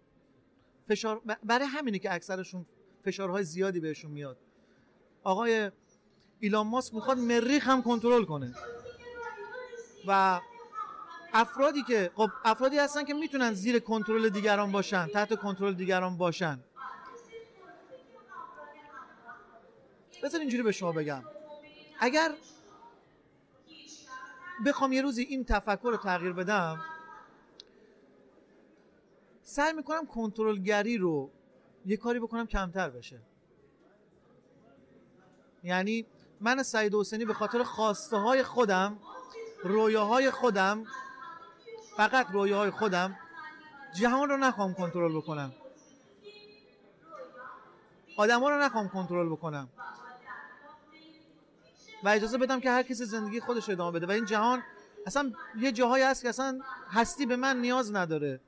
فشار 0.88 1.20
برای 1.44 1.66
همینه 1.66 1.98
که 1.98 2.14
اکثرشون 2.14 2.66
فشارهای 3.04 3.44
زیادی 3.44 3.80
بهشون 3.80 4.10
میاد. 4.10 4.36
آقای 5.22 5.70
ایلان 6.40 6.66
ماسک 6.66 6.94
می‌خواد 6.94 7.18
مریخ 7.18 7.68
هم 7.68 7.82
کنترل 7.82 8.24
کنه. 8.24 8.54
و 10.06 10.40
افرادی 11.32 11.82
که 11.82 12.10
خب 12.14 12.30
افرادی 12.44 12.78
هستن 12.78 13.04
که 13.04 13.14
می‌تونن 13.14 13.52
زیر 13.52 13.78
کنترل 13.78 14.28
دیگران 14.28 14.72
باشن 14.72 15.06
تحت 15.06 15.40
کنترل 15.40 15.74
دیگران 15.74 16.16
باشن. 16.16 16.60
بذار 20.22 20.40
اینجوری 20.40 20.62
به 20.62 20.72
شما 20.72 20.92
بگم. 20.92 21.22
اگر 22.00 22.34
بخوام 24.66 24.92
یه 24.92 25.02
روزی 25.02 25.22
این 25.22 25.44
تفکر 25.44 25.90
رو 25.90 25.96
تغییر 25.96 26.32
بدم 26.32 26.80
سعی 29.42 29.72
می‌کنم 29.72 30.06
کنترلگری 30.06 30.98
رو 30.98 31.30
یه 31.86 31.96
کاری 31.96 32.18
بکنم 32.18 32.46
کمتر 32.46 32.90
بشه. 32.90 33.20
یعنی 35.64 36.06
من 36.40 36.62
سعید 36.62 36.94
حسینی 36.94 37.24
به 37.24 37.34
خاطر 37.34 37.62
خواسته 37.62 38.16
های 38.16 38.42
خودم 38.42 38.98
رویاهای 39.64 40.30
خودم 40.30 40.84
فقط 41.96 42.26
رویاهای 42.32 42.70
خودم 42.70 43.18
جهان 43.94 44.28
رو 44.28 44.36
نخوام 44.36 44.74
کنترل 44.74 45.16
بکنم. 45.16 45.52
آدما 48.16 48.50
رو 48.50 48.62
نخوام 48.62 48.88
کنترل 48.88 49.28
بکنم. 49.28 49.68
و 52.04 52.08
اجازه 52.08 52.38
بدم 52.38 52.60
که 52.60 52.70
هر 52.70 52.82
کسی 52.82 53.04
زندگی 53.04 53.40
خودش 53.40 53.68
ادامه 53.68 53.98
بده. 53.98 54.06
و 54.06 54.10
این 54.10 54.24
جهان 54.24 54.62
اصلا 55.06 55.32
یه 55.58 55.72
جاهایی 55.72 56.04
هست 56.04 56.22
که 56.22 56.28
اصلا 56.28 56.60
هستی 56.90 57.26
به 57.26 57.36
من 57.36 57.60
نیاز 57.60 57.94
نداره. 57.94 58.40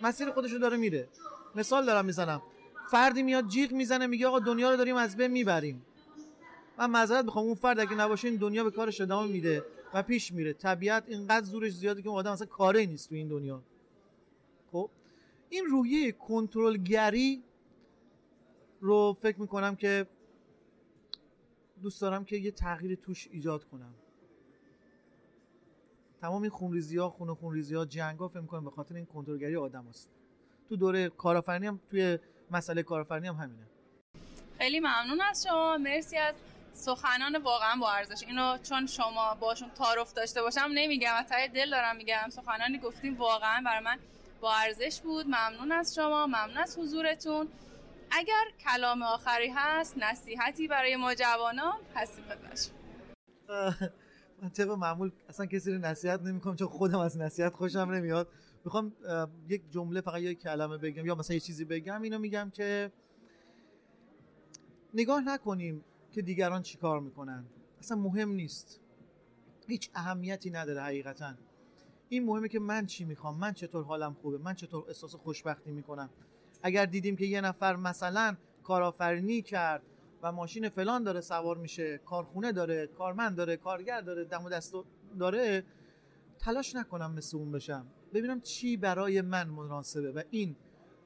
مسیر 0.00 0.30
خودش 0.30 0.52
رو 0.52 0.58
داره 0.58 0.76
میره. 0.76 1.08
مثال 1.54 1.86
دارم 1.86 2.04
می‌زنم. 2.04 2.42
فردی 2.90 3.22
میاد 3.22 3.46
جیغ 3.46 3.72
می‌زنه 3.72 4.06
میگه 4.06 4.26
آقا 4.26 4.38
دنیا 4.38 4.70
رو 4.70 4.76
داریم 4.76 4.96
از 4.96 5.16
بین 5.16 5.30
می‌بریم. 5.30 5.86
من 6.78 6.90
معذرت 6.90 7.24
می‌خوام. 7.24 7.44
اون 7.44 7.54
فرد 7.54 7.80
اگه 7.80 7.94
نباشه 7.94 8.28
این 8.28 8.36
دنیا 8.36 8.64
به 8.64 8.70
کارش 8.70 9.00
ادامه 9.00 9.28
میده. 9.32 9.64
و 9.94 10.02
پیش 10.02 10.32
میره. 10.32 10.52
طبیعت 10.52 11.04
اینقدر 11.08 11.46
زورش 11.46 11.72
زیاده 11.72 12.02
که 12.02 12.08
اون 12.08 12.18
آدم 12.18 12.32
اصلا 12.32 12.46
کاری 12.46 12.86
نیست 12.86 13.08
تو 13.08 13.14
این 13.14 13.28
دنیا. 13.28 13.62
خب؟ 14.72 14.90
این 15.48 15.66
روحیه 15.66 16.12
کنترلگری 16.12 17.42
رو 18.80 19.16
فکر 19.20 19.40
می‌کنم 19.40 19.76
که 19.76 20.06
دوست 21.82 22.00
دارم 22.00 22.24
که 22.24 22.36
یه 22.36 22.50
تغییر 22.50 22.94
توش 22.94 23.28
ایجاد 23.30 23.64
کنم. 23.64 23.94
تمام 26.20 26.42
این 26.42 26.50
خونریزی 26.50 26.96
ها 26.96 27.10
خون 27.10 27.34
خونریزی 27.34 27.74
ها 27.74 27.84
جنگ 27.84 28.18
ها 28.18 28.28
فکر 28.28 28.40
می‌کنم 28.40 28.64
به 28.64 28.70
خاطر 28.70 28.94
این 28.94 29.06
کنترلگری 29.06 29.56
آدم 29.56 29.86
هست. 29.88 30.10
تو 30.68 30.76
دوره 30.76 31.08
کارآفرینی 31.08 31.66
هم 31.66 31.80
توی 31.90 32.18
مسئله 32.50 32.82
کارآفرینی 32.82 33.26
هم 33.26 33.34
همینه. 33.34 33.66
خیلی 34.58 34.80
ممنون 34.80 35.20
از 35.20 35.46
شما. 35.48 35.78
مرسی 35.78 36.16
از 36.16 36.34
سخنان 36.72 37.36
واقعا 37.36 37.76
با 37.80 37.92
ارزش. 37.92 38.22
اینو 38.26 38.58
چون 38.58 38.86
شما 38.86 39.34
باشون 39.40 39.70
تعارف 39.70 40.12
داشته 40.12 40.42
باشم 40.42 40.68
نمیگم 40.74 41.14
از 41.14 41.26
ته 41.26 41.48
دل 41.48 41.70
دارم 41.70 41.96
میگم. 41.96 42.28
سخنانی 42.30 42.78
گفتیم 42.78 43.16
واقعا 43.16 43.62
برای 43.66 43.84
من 43.84 43.98
با 44.40 44.54
ارزش 44.54 45.00
بود. 45.00 45.26
ممنون 45.26 45.72
از 45.72 45.94
شما. 45.94 46.26
ممنون 46.26 46.56
از 46.56 46.78
حضورتون. 46.78 47.48
اگر 48.10 48.44
کلام 48.60 49.02
آخری 49.02 49.52
هست 49.54 49.98
نصیحتی 49.98 50.68
برای 50.68 50.96
ما 50.96 51.14
جوانان 51.14 51.80
هستیم 51.94 52.24
خدمتشون 52.24 52.74
من 54.42 54.50
طبق 54.50 54.70
معمول 54.70 55.12
اصلا 55.28 55.46
کسی 55.46 55.72
رو 55.72 55.78
نصیحت 55.78 56.22
نمی‌کنم 56.22 56.56
چون 56.56 56.68
خودم 56.68 56.98
از 56.98 57.18
نصیحت 57.18 57.54
خوشم 57.54 57.78
نمیاد. 57.78 58.28
می‌خوام 58.64 58.92
یک 59.48 59.62
جمله 59.70 60.00
فقط 60.00 60.20
یک 60.20 60.42
کلمه 60.42 60.78
بگم 60.78 61.06
یا 61.06 61.14
مثلا 61.14 61.34
یه 61.34 61.40
چیزی 61.40 61.64
بگم. 61.64 62.02
اینو 62.02 62.18
میگم 62.18 62.50
که 62.54 62.92
نگاه 64.94 65.20
نکنیم. 65.20 65.84
که 66.12 66.22
دیگران 66.22 66.62
چیکار 66.62 67.00
می‌کنن؟ 67.00 67.44
اصلا 67.78 67.96
مهم 67.96 68.28
نیست. 68.32 68.80
هیچ 69.68 69.90
اهمیتی 69.94 70.50
نداره 70.50 70.82
حقیقتا. 70.82 71.34
این 72.08 72.24
مهمه 72.24 72.48
که 72.48 72.58
من 72.58 72.86
چی 72.86 73.04
می‌خوام 73.04 73.38
من 73.38 73.52
چطور 73.52 73.84
حالم 73.84 74.14
خوبه 74.14 74.38
من 74.38 74.54
چطور 74.54 74.84
احساس 74.88 75.14
خوشبختی 75.14 75.70
می‌کنم. 75.70 76.10
اگر 76.62 76.86
دیدیم 76.86 77.16
که 77.16 77.24
یه 77.24 77.40
نفر 77.40 77.76
مثلا 77.76 78.36
کارآفرینی 78.62 79.42
کرد 79.42 79.82
و 80.22 80.32
ماشین 80.32 80.68
فلان 80.68 81.02
داره 81.02 81.20
سوار 81.20 81.56
میشه 81.56 81.98
کارخونه 81.98 82.52
داره 82.52 82.86
کارمند 82.86 83.36
داره 83.36 83.56
کارگر 83.56 84.00
داره 84.00 84.24
دم 84.24 84.44
و 84.44 84.50
دست 84.50 84.74
داره 85.18 85.64
تلاش 86.38 86.76
نکنم 86.76 87.12
مثل 87.12 87.36
اون 87.36 87.52
بشم. 87.52 87.86
ببینم 88.14 88.40
چی 88.40 88.76
برای 88.76 89.20
من 89.20 89.48
مناسبه 89.48 90.12
و 90.12 90.22
این 90.30 90.56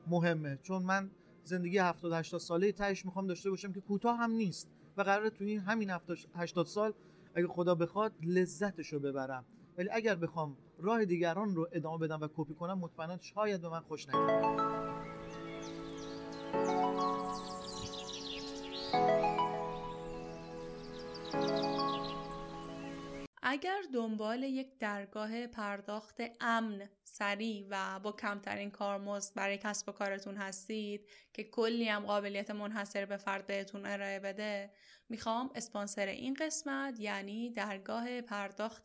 مهمه. 0.07 0.59
چون 0.62 0.83
من 0.83 1.11
زندگی 1.45 1.79
70 1.79 2.12
80 2.12 2.40
ساله 2.40 2.73
تهش 2.73 3.05
می‌خوام 3.05 3.27
داشته 3.27 3.51
باشم 3.51 3.73
که 3.73 3.81
کوتاه 3.81 4.19
هم 4.19 4.31
نیست. 4.31 4.69
و 4.96 5.02
قراره 5.02 5.30
تو 5.30 5.44
این 5.44 5.61
همین 5.61 5.90
80 6.35 6.66
سال 6.66 6.92
اگه 7.35 7.46
خدا 7.46 7.74
بخواد 7.74 8.12
لذتش 8.22 8.92
رو 8.92 9.00
ببرم. 9.00 9.44
ولی 9.78 9.88
اگر 9.92 10.14
بخوام 10.14 10.57
راه 10.78 11.04
دیگران 11.04 11.54
رو 11.54 11.68
ادامه 11.72 11.98
بدم 11.98 12.20
و 12.20 12.28
کپی 12.37 12.54
کنم 12.54 12.78
مطمئنا 12.78 13.18
شاید 13.20 13.61
به 13.61 13.68
من 13.68 13.80
خوش 13.80 14.09
نگذره 14.09 14.63
اگر 23.55 23.83
دنبال 23.93 24.43
یک 24.43 24.79
درگاه 24.79 25.47
پرداخت 25.47 26.21
امن، 26.40 26.88
سریع 27.05 27.67
و 27.71 28.01
با 28.01 28.12
کمترین 28.12 28.71
کارمزد 28.71 29.35
برای 29.35 29.59
کسب 29.59 29.88
و 29.88 29.93
کارتون 29.93 30.37
هستید 30.37 31.11
که 31.33 31.45
کلی 31.45 31.88
هم 31.88 32.07
قابلیت 32.07 32.51
منحصر 32.51 33.05
به 33.05 33.17
فرد 33.17 33.47
بهتون 33.47 33.87
ارائه 33.87 34.21
بده 34.21 34.71
می‌خوام 35.09 35.51
اسپانسر 35.55 36.07
این 36.07 36.35
قسمت 36.35 37.01
یعنی 37.01 37.51
درگاه 37.51 38.21
پرداخت 38.21 38.85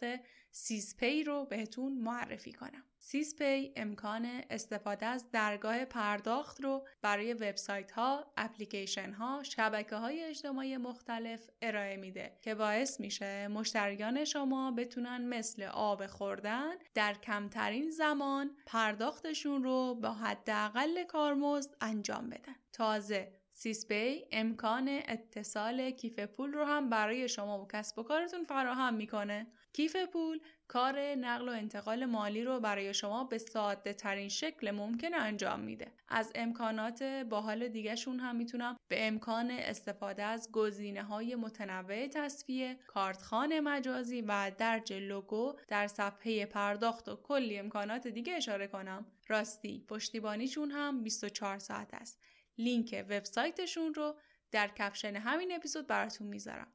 سیزپی 0.51 1.23
رو 1.23 1.45
بهتون 1.45 1.97
معرفی 1.97 2.53
کنم. 2.53 2.88
سیزپی 3.01 3.73
امکان 3.75 4.41
استفاده 4.49 5.05
از 5.05 5.31
درگاه 5.31 5.85
پرداخت 5.85 6.61
رو 6.61 6.87
برای 7.01 7.33
وبسایت 7.33 7.91
ها، 7.91 8.33
اپلیکیشن 8.37 9.13
ها، 9.13 9.43
شبکه 9.43 9.95
های 9.95 10.23
اجتماعی 10.23 10.77
مختلف 10.77 11.49
ارائه 11.61 11.97
میده 11.97 12.37
که 12.41 12.55
باعث 12.55 12.99
میشه 12.99 13.47
مشتریان 13.47 14.25
شما 14.25 14.71
بتونن 14.71 15.27
مثل 15.27 15.63
آب 15.63 16.07
خوردن 16.07 16.71
در 16.93 17.13
کمترین 17.13 17.89
زمان 17.89 18.57
پرداختشون 18.65 19.63
رو 19.63 19.95
با 19.95 20.13
حداقل 20.13 21.03
کارمزد 21.03 21.75
انجام 21.81 22.29
بدن. 22.29 22.55
تازه 22.73 23.39
سیزپی 23.53 24.25
امکان 24.31 24.87
اتصال 25.07 25.91
کیف 25.91 26.19
پول 26.19 26.53
رو 26.53 26.65
هم 26.65 26.89
برای 26.89 27.29
شما 27.29 27.61
و 27.61 27.67
کسب 27.67 27.99
و 27.99 28.03
کارتون 28.03 28.43
فراهم 28.43 28.93
می‌کنه. 28.93 29.47
کیف 29.73 29.95
پول 29.95 30.39
کار 30.69 30.99
نقل 30.99 31.49
و 31.49 31.51
انتقال 31.51 32.05
مالی 32.05 32.43
رو 32.43 32.59
برای 32.59 32.93
شما 32.93 33.23
به 33.23 33.37
ساده 33.37 33.93
ترین 33.93 34.29
شکل 34.29 34.71
ممکن 34.71 35.13
انجام 35.13 35.59
میده. 35.59 35.91
از 36.07 36.31
امکانات 36.35 37.03
باحال 37.03 37.67
دیگهشون 37.67 38.19
هم 38.19 38.35
می‌تونم 38.35 38.77
به 38.87 39.07
امکان 39.07 39.51
استفاده 39.51 40.23
از 40.23 40.51
گزینه 40.51 41.03
های 41.03 41.35
متنوع 41.35 42.07
تصفیه، 42.07 42.77
کارتخان 42.87 43.59
مجازی 43.59 44.21
و 44.21 44.51
درج 44.57 44.93
لوگو 44.93 45.53
در 45.67 45.87
صفحه 45.87 46.45
پرداخت 46.45 47.09
و 47.09 47.15
کلی 47.15 47.59
امکانات 47.59 48.07
دیگه 48.07 48.33
اشاره 48.33 48.67
کنم. 48.67 49.05
راستی 49.27 49.85
پشتیبانیشون 49.87 50.71
هم 50.71 51.03
24 51.03 51.59
ساعت 51.59 51.93
است. 51.93 52.21
لینک 52.57 53.05
وبسایتشون 53.09 53.93
رو 53.93 54.15
در 54.51 54.67
کپشن 54.67 55.15
همین 55.15 55.51
اپیزود 55.55 55.87
براتون 55.87 56.27
می‌ذارم. 56.27 56.67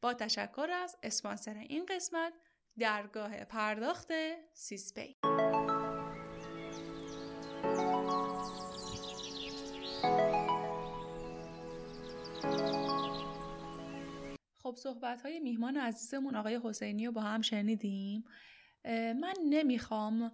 با 0.00 0.14
تشکر 0.14 0.68
از 0.70 0.96
اسپانسر 1.02 1.54
این 1.54 1.86
قسمت 1.86 2.32
درگاه 2.78 3.44
پرداخت 3.44 4.12
سیسپی. 4.52 5.16
خب 14.54 14.74
صحبت 14.76 15.22
های 15.22 15.40
میهمان 15.40 15.76
عزیزمون 15.76 16.36
آقای 16.36 16.60
حسینی 16.64 17.06
رو 17.06 17.12
با 17.12 17.20
هم 17.20 17.42
شنیدیم. 17.42 18.24
من 18.84 19.34
نمی‌خوام 19.48 20.32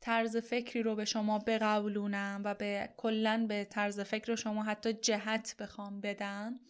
طرز 0.00 0.36
فکری 0.36 0.82
رو 0.82 0.94
به 0.94 1.04
شما 1.04 1.38
بقبولونم 1.38 2.42
و 2.44 2.54
به 2.54 2.94
کلا 2.96 3.46
به 3.48 3.64
طرز 3.64 4.00
فکر 4.00 4.34
شما 4.34 4.62
حتی 4.62 4.92
جهت 4.92 5.56
بخوام 5.58 6.00
بدم. 6.00 6.60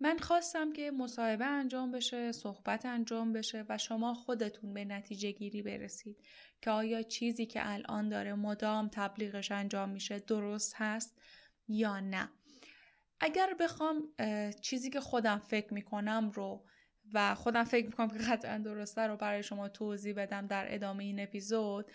من 0.00 0.18
خواستم 0.18 0.72
که 0.72 0.90
مصاحبه 0.90 1.46
انجام 1.46 1.90
بشه 1.90 2.32
صحبت 2.32 2.86
انجام 2.86 3.32
بشه 3.32 3.64
و 3.68 3.78
شما 3.78 4.14
خودتون 4.14 4.74
به 4.74 4.84
نتیجه 4.84 5.30
گیری 5.30 5.62
برسید 5.62 6.16
که 6.62 6.70
آیا 6.70 7.02
چیزی 7.02 7.46
که 7.46 7.60
الان 7.62 8.08
داره 8.08 8.34
مدام 8.34 8.88
تبلیغش 8.92 9.52
انجام 9.52 9.88
میشه 9.88 10.18
درست 10.18 10.74
هست 10.76 11.18
یا 11.68 12.00
نه. 12.00 12.28
اگر 13.20 13.54
بخوام 13.60 14.02
چیزی 14.60 14.90
که 14.90 15.00
خودم 15.00 15.38
فکر 15.38 15.74
می‌کنم 15.74 16.30
رو 16.34 16.64
و 17.12 17.34
خودم 17.34 17.64
فکر 17.64 17.86
می‌کنم 17.86 18.08
که 18.08 18.18
قطعا 18.18 18.58
درسته 18.58 19.02
رو 19.02 19.16
برای 19.16 19.42
شما 19.42 19.68
توضیح 19.68 20.14
بدم 20.14 20.46
در 20.46 20.74
ادامه 20.74 21.04
این 21.04 21.20
اپیزود 21.20 21.90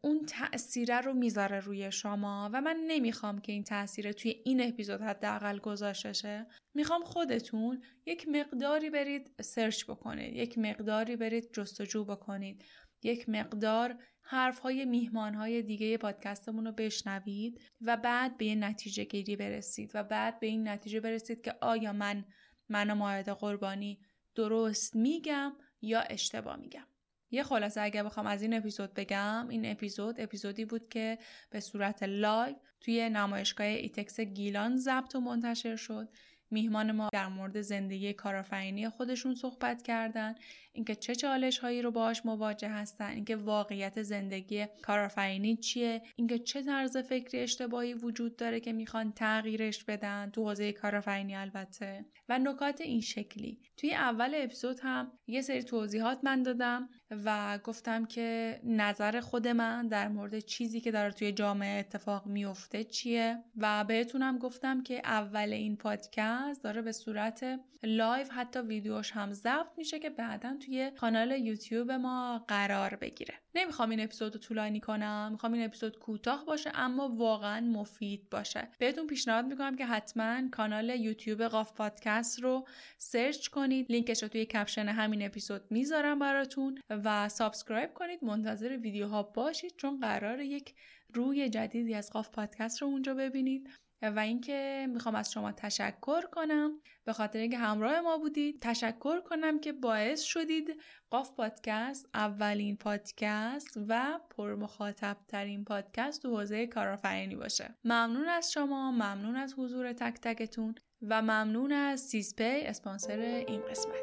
اون 0.00 0.26
تأثیره 0.26 1.00
رو 1.00 1.14
می‌ذاره 1.14 1.60
روی 1.60 1.92
شما 1.92 2.50
و 2.52 2.60
من 2.60 2.76
نمی‌خوام 2.86 3.40
که 3.40 3.52
این 3.52 3.64
تاثیر 3.64 4.12
توی 4.12 4.42
این 4.44 4.68
اپیزود 4.68 5.00
حداقل 5.00 5.58
گذاشته 5.58 6.12
شه. 6.12 6.46
می‌خوام 6.74 7.04
خودتون 7.04 7.82
یک 8.06 8.28
مقداری 8.28 8.90
برید 8.90 9.30
search 9.40 9.84
بکنید 9.84 10.36
یک 10.36 10.58
مقداری 10.58 11.16
برید 11.16 11.52
جستجو 11.52 12.04
بکنید 12.04 12.64
یک 13.02 13.28
مقدار 13.28 13.98
حرف 14.22 14.58
های 14.58 14.84
میهمان 14.84 15.34
های 15.34 15.62
دیگه 15.62 15.98
پادکستمون 15.98 16.66
رو 16.66 16.72
بشنوید 16.72 17.60
و 17.80 17.96
بعد 17.96 18.36
به 18.36 18.44
یه 18.44 18.54
نتیجه 18.54 19.04
گیری 19.04 19.36
برسید 19.36 19.90
و 19.94 20.04
بعد 20.04 20.40
به 20.40 20.46
این 20.46 20.68
نتیجه 20.68 21.00
برسید 21.00 21.40
که 21.40 21.54
آیا 21.60 21.92
من 21.92 22.24
من 22.68 22.90
و 23.00 23.34
قربانی 23.34 24.00
درست 24.34 24.96
میگم 24.96 25.52
یا 25.82 26.00
اشتباه 26.00 26.56
میگم. 26.56 26.86
یه 27.32 27.42
خلاصه 27.42 27.80
اگر 27.80 28.02
بخوام 28.02 28.26
از 28.26 28.42
این 28.42 28.54
اپیزود 28.54 28.94
بگم 28.94 29.46
این 29.48 29.70
اپیزود 29.70 30.20
اپیزودی 30.20 30.64
بود 30.64 30.88
که 30.88 31.18
به 31.50 31.60
صورت 31.60 32.02
live 32.02 32.56
توی 32.80 33.08
نمایشگاه 33.08 33.66
ایتکس 33.66 34.20
گیلان 34.20 34.76
ضبط 34.76 35.14
و 35.14 35.20
منتشر 35.20 35.76
شد. 35.76 36.08
میهمان 36.52 36.92
ما 36.92 37.08
در 37.12 37.28
مورد 37.28 37.60
زندگی 37.60 38.12
کارآفرینی 38.12 38.88
خودشون 38.88 39.34
صحبت 39.34 39.82
کردن 39.82 40.34
اینکه 40.72 40.94
چه 40.94 41.14
چالش 41.14 41.58
هایی 41.58 41.82
رو 41.82 41.90
باهاش 41.90 42.26
مواجه 42.26 42.68
هستن 42.68 43.10
اینکه 43.10 43.36
واقعیت 43.36 44.02
زندگی 44.02 44.66
کارآفرینی 44.82 45.56
چیه 45.56 46.02
اینکه 46.16 46.38
چه 46.38 46.62
طرز 46.62 46.96
فکری 46.96 47.40
اشتباهی 47.40 47.94
وجود 47.94 48.36
داره 48.36 48.60
که 48.60 48.72
می‌خوان 48.72 49.12
تغییرش 49.12 49.84
بدن 49.84 50.30
تو 50.30 50.44
حوزه 50.44 50.72
کارآفرینی 50.72 51.34
البته. 51.34 52.04
و 52.28 52.38
نکات 52.38 52.80
این 52.80 53.00
شکلی. 53.00 53.60
توی 53.76 53.94
اول 53.94 54.32
اپیزود 54.34 54.80
هم 54.82 55.12
یه 55.26 55.42
سری 55.42 55.62
توضیحات 55.62 56.18
من 56.22 56.42
دادم 56.42 56.88
و 57.24 57.58
گفتم 57.64 58.04
که 58.04 58.60
نظر 58.64 59.20
خود 59.20 59.48
من 59.48 59.88
در 59.88 60.08
مورد 60.08 60.38
چیزی 60.38 60.80
که 60.80 60.90
داره 60.90 61.12
توی 61.12 61.32
جامعه 61.32 61.80
اتفاق 61.80 62.26
میفته 62.26 62.84
چیه 62.84 63.38
و 63.56 63.84
بهتونم 63.84 64.38
گفتم 64.38 64.82
که 64.82 65.02
اول 65.04 65.52
این 65.52 65.76
پادکست 65.76 66.41
داره 66.64 66.82
به 66.82 66.92
صورت 66.92 67.60
live 67.82 68.26
حتی 68.32 68.58
ویدیوش 68.58 69.10
هم 69.10 69.32
ضبط 69.32 69.78
میشه 69.78 69.98
که 69.98 70.10
بعدا 70.10 70.56
توی 70.56 70.90
کانال 70.90 71.30
یوتیوب 71.30 71.90
ما 71.90 72.44
قرار 72.48 72.94
بگیره. 72.96 73.34
نمی‌خوام 73.54 73.90
این 73.90 74.00
اپیزود 74.00 74.34
رو 74.34 74.40
طولانی 74.40 74.80
کنم 74.80 75.28
می‌خوام 75.32 75.52
این 75.52 75.64
اپیزود 75.64 75.98
کوتاه 75.98 76.44
باشه 76.44 76.70
اما 76.74 77.08
واقعا 77.08 77.60
مفید 77.60 78.30
باشه. 78.30 78.68
بهتون 78.78 79.06
پیشنهاد 79.06 79.44
می‌کنم 79.44 79.76
که 79.76 79.86
حتما 79.86 80.48
کانال 80.52 80.88
یوتیوب 80.88 81.42
قاف 81.42 81.72
پادکست 81.72 82.42
رو 82.42 82.66
search 82.98 83.48
کنید. 83.48 83.92
لینکش 83.92 84.22
رو 84.22 84.28
توی 84.28 84.44
کپشن 84.44 84.88
همین 84.88 85.22
اپیزود 85.22 85.62
می‌ذارم 85.70 86.18
براتون 86.18 86.78
و 86.90 87.28
subscribe 87.28 87.94
کنید. 87.94 88.24
منتظر 88.24 88.76
ویدیوها 88.76 89.22
باشید 89.22 89.74
چون 89.76 90.00
قراره 90.00 90.40
یک 90.40 90.74
روی 91.14 91.48
جدیدی 91.48 91.94
از 91.94 92.10
قاف 92.10 92.30
پادکست 92.30 92.82
رو 92.82 92.88
اونجا 92.88 93.14
ببینید. 93.14 93.70
و 94.08 94.18
اینکه 94.18 94.86
می‌خوام 94.90 95.14
از 95.14 95.32
شما 95.32 95.52
تشکر 95.52 96.20
کنم. 96.20 96.80
به 97.04 97.12
خاطر 97.12 97.38
اینکه 97.38 97.58
همراه 97.58 98.00
ما 98.00 98.18
بودید 98.18 98.62
تشکر 98.62 99.20
کنم 99.20 99.60
که 99.60 99.72
باعث 99.72 100.22
شدید 100.22 100.80
قاف 101.10 101.30
پادکست 101.36 102.08
اولین 102.14 102.76
پادکست 102.76 103.78
و 103.88 104.20
پرمخاطب 104.30 105.16
ترین 105.28 105.64
پادکست 105.64 106.22
تو 106.22 106.36
حوزه 106.36 106.66
کارآفرینی 106.66 107.36
باشه. 107.36 107.74
ممنون 107.84 108.28
از 108.28 108.52
شما 108.52 108.90
ممنون 108.90 109.36
از 109.36 109.54
حضور 109.58 109.92
تک 109.92 110.20
تکتون 110.22 110.74
و 111.02 111.22
ممنون 111.22 111.72
از 111.72 112.00
سیسپی 112.00 112.60
اسپانسر 112.60 113.18
این 113.48 113.60
قسمت. 113.60 113.94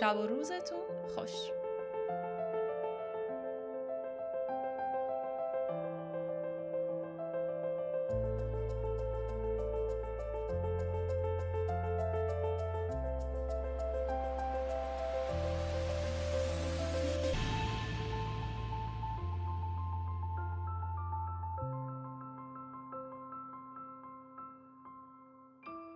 شب 0.00 0.16
و 0.16 0.26
روزتون 0.26 1.08
خوش. 1.14 1.57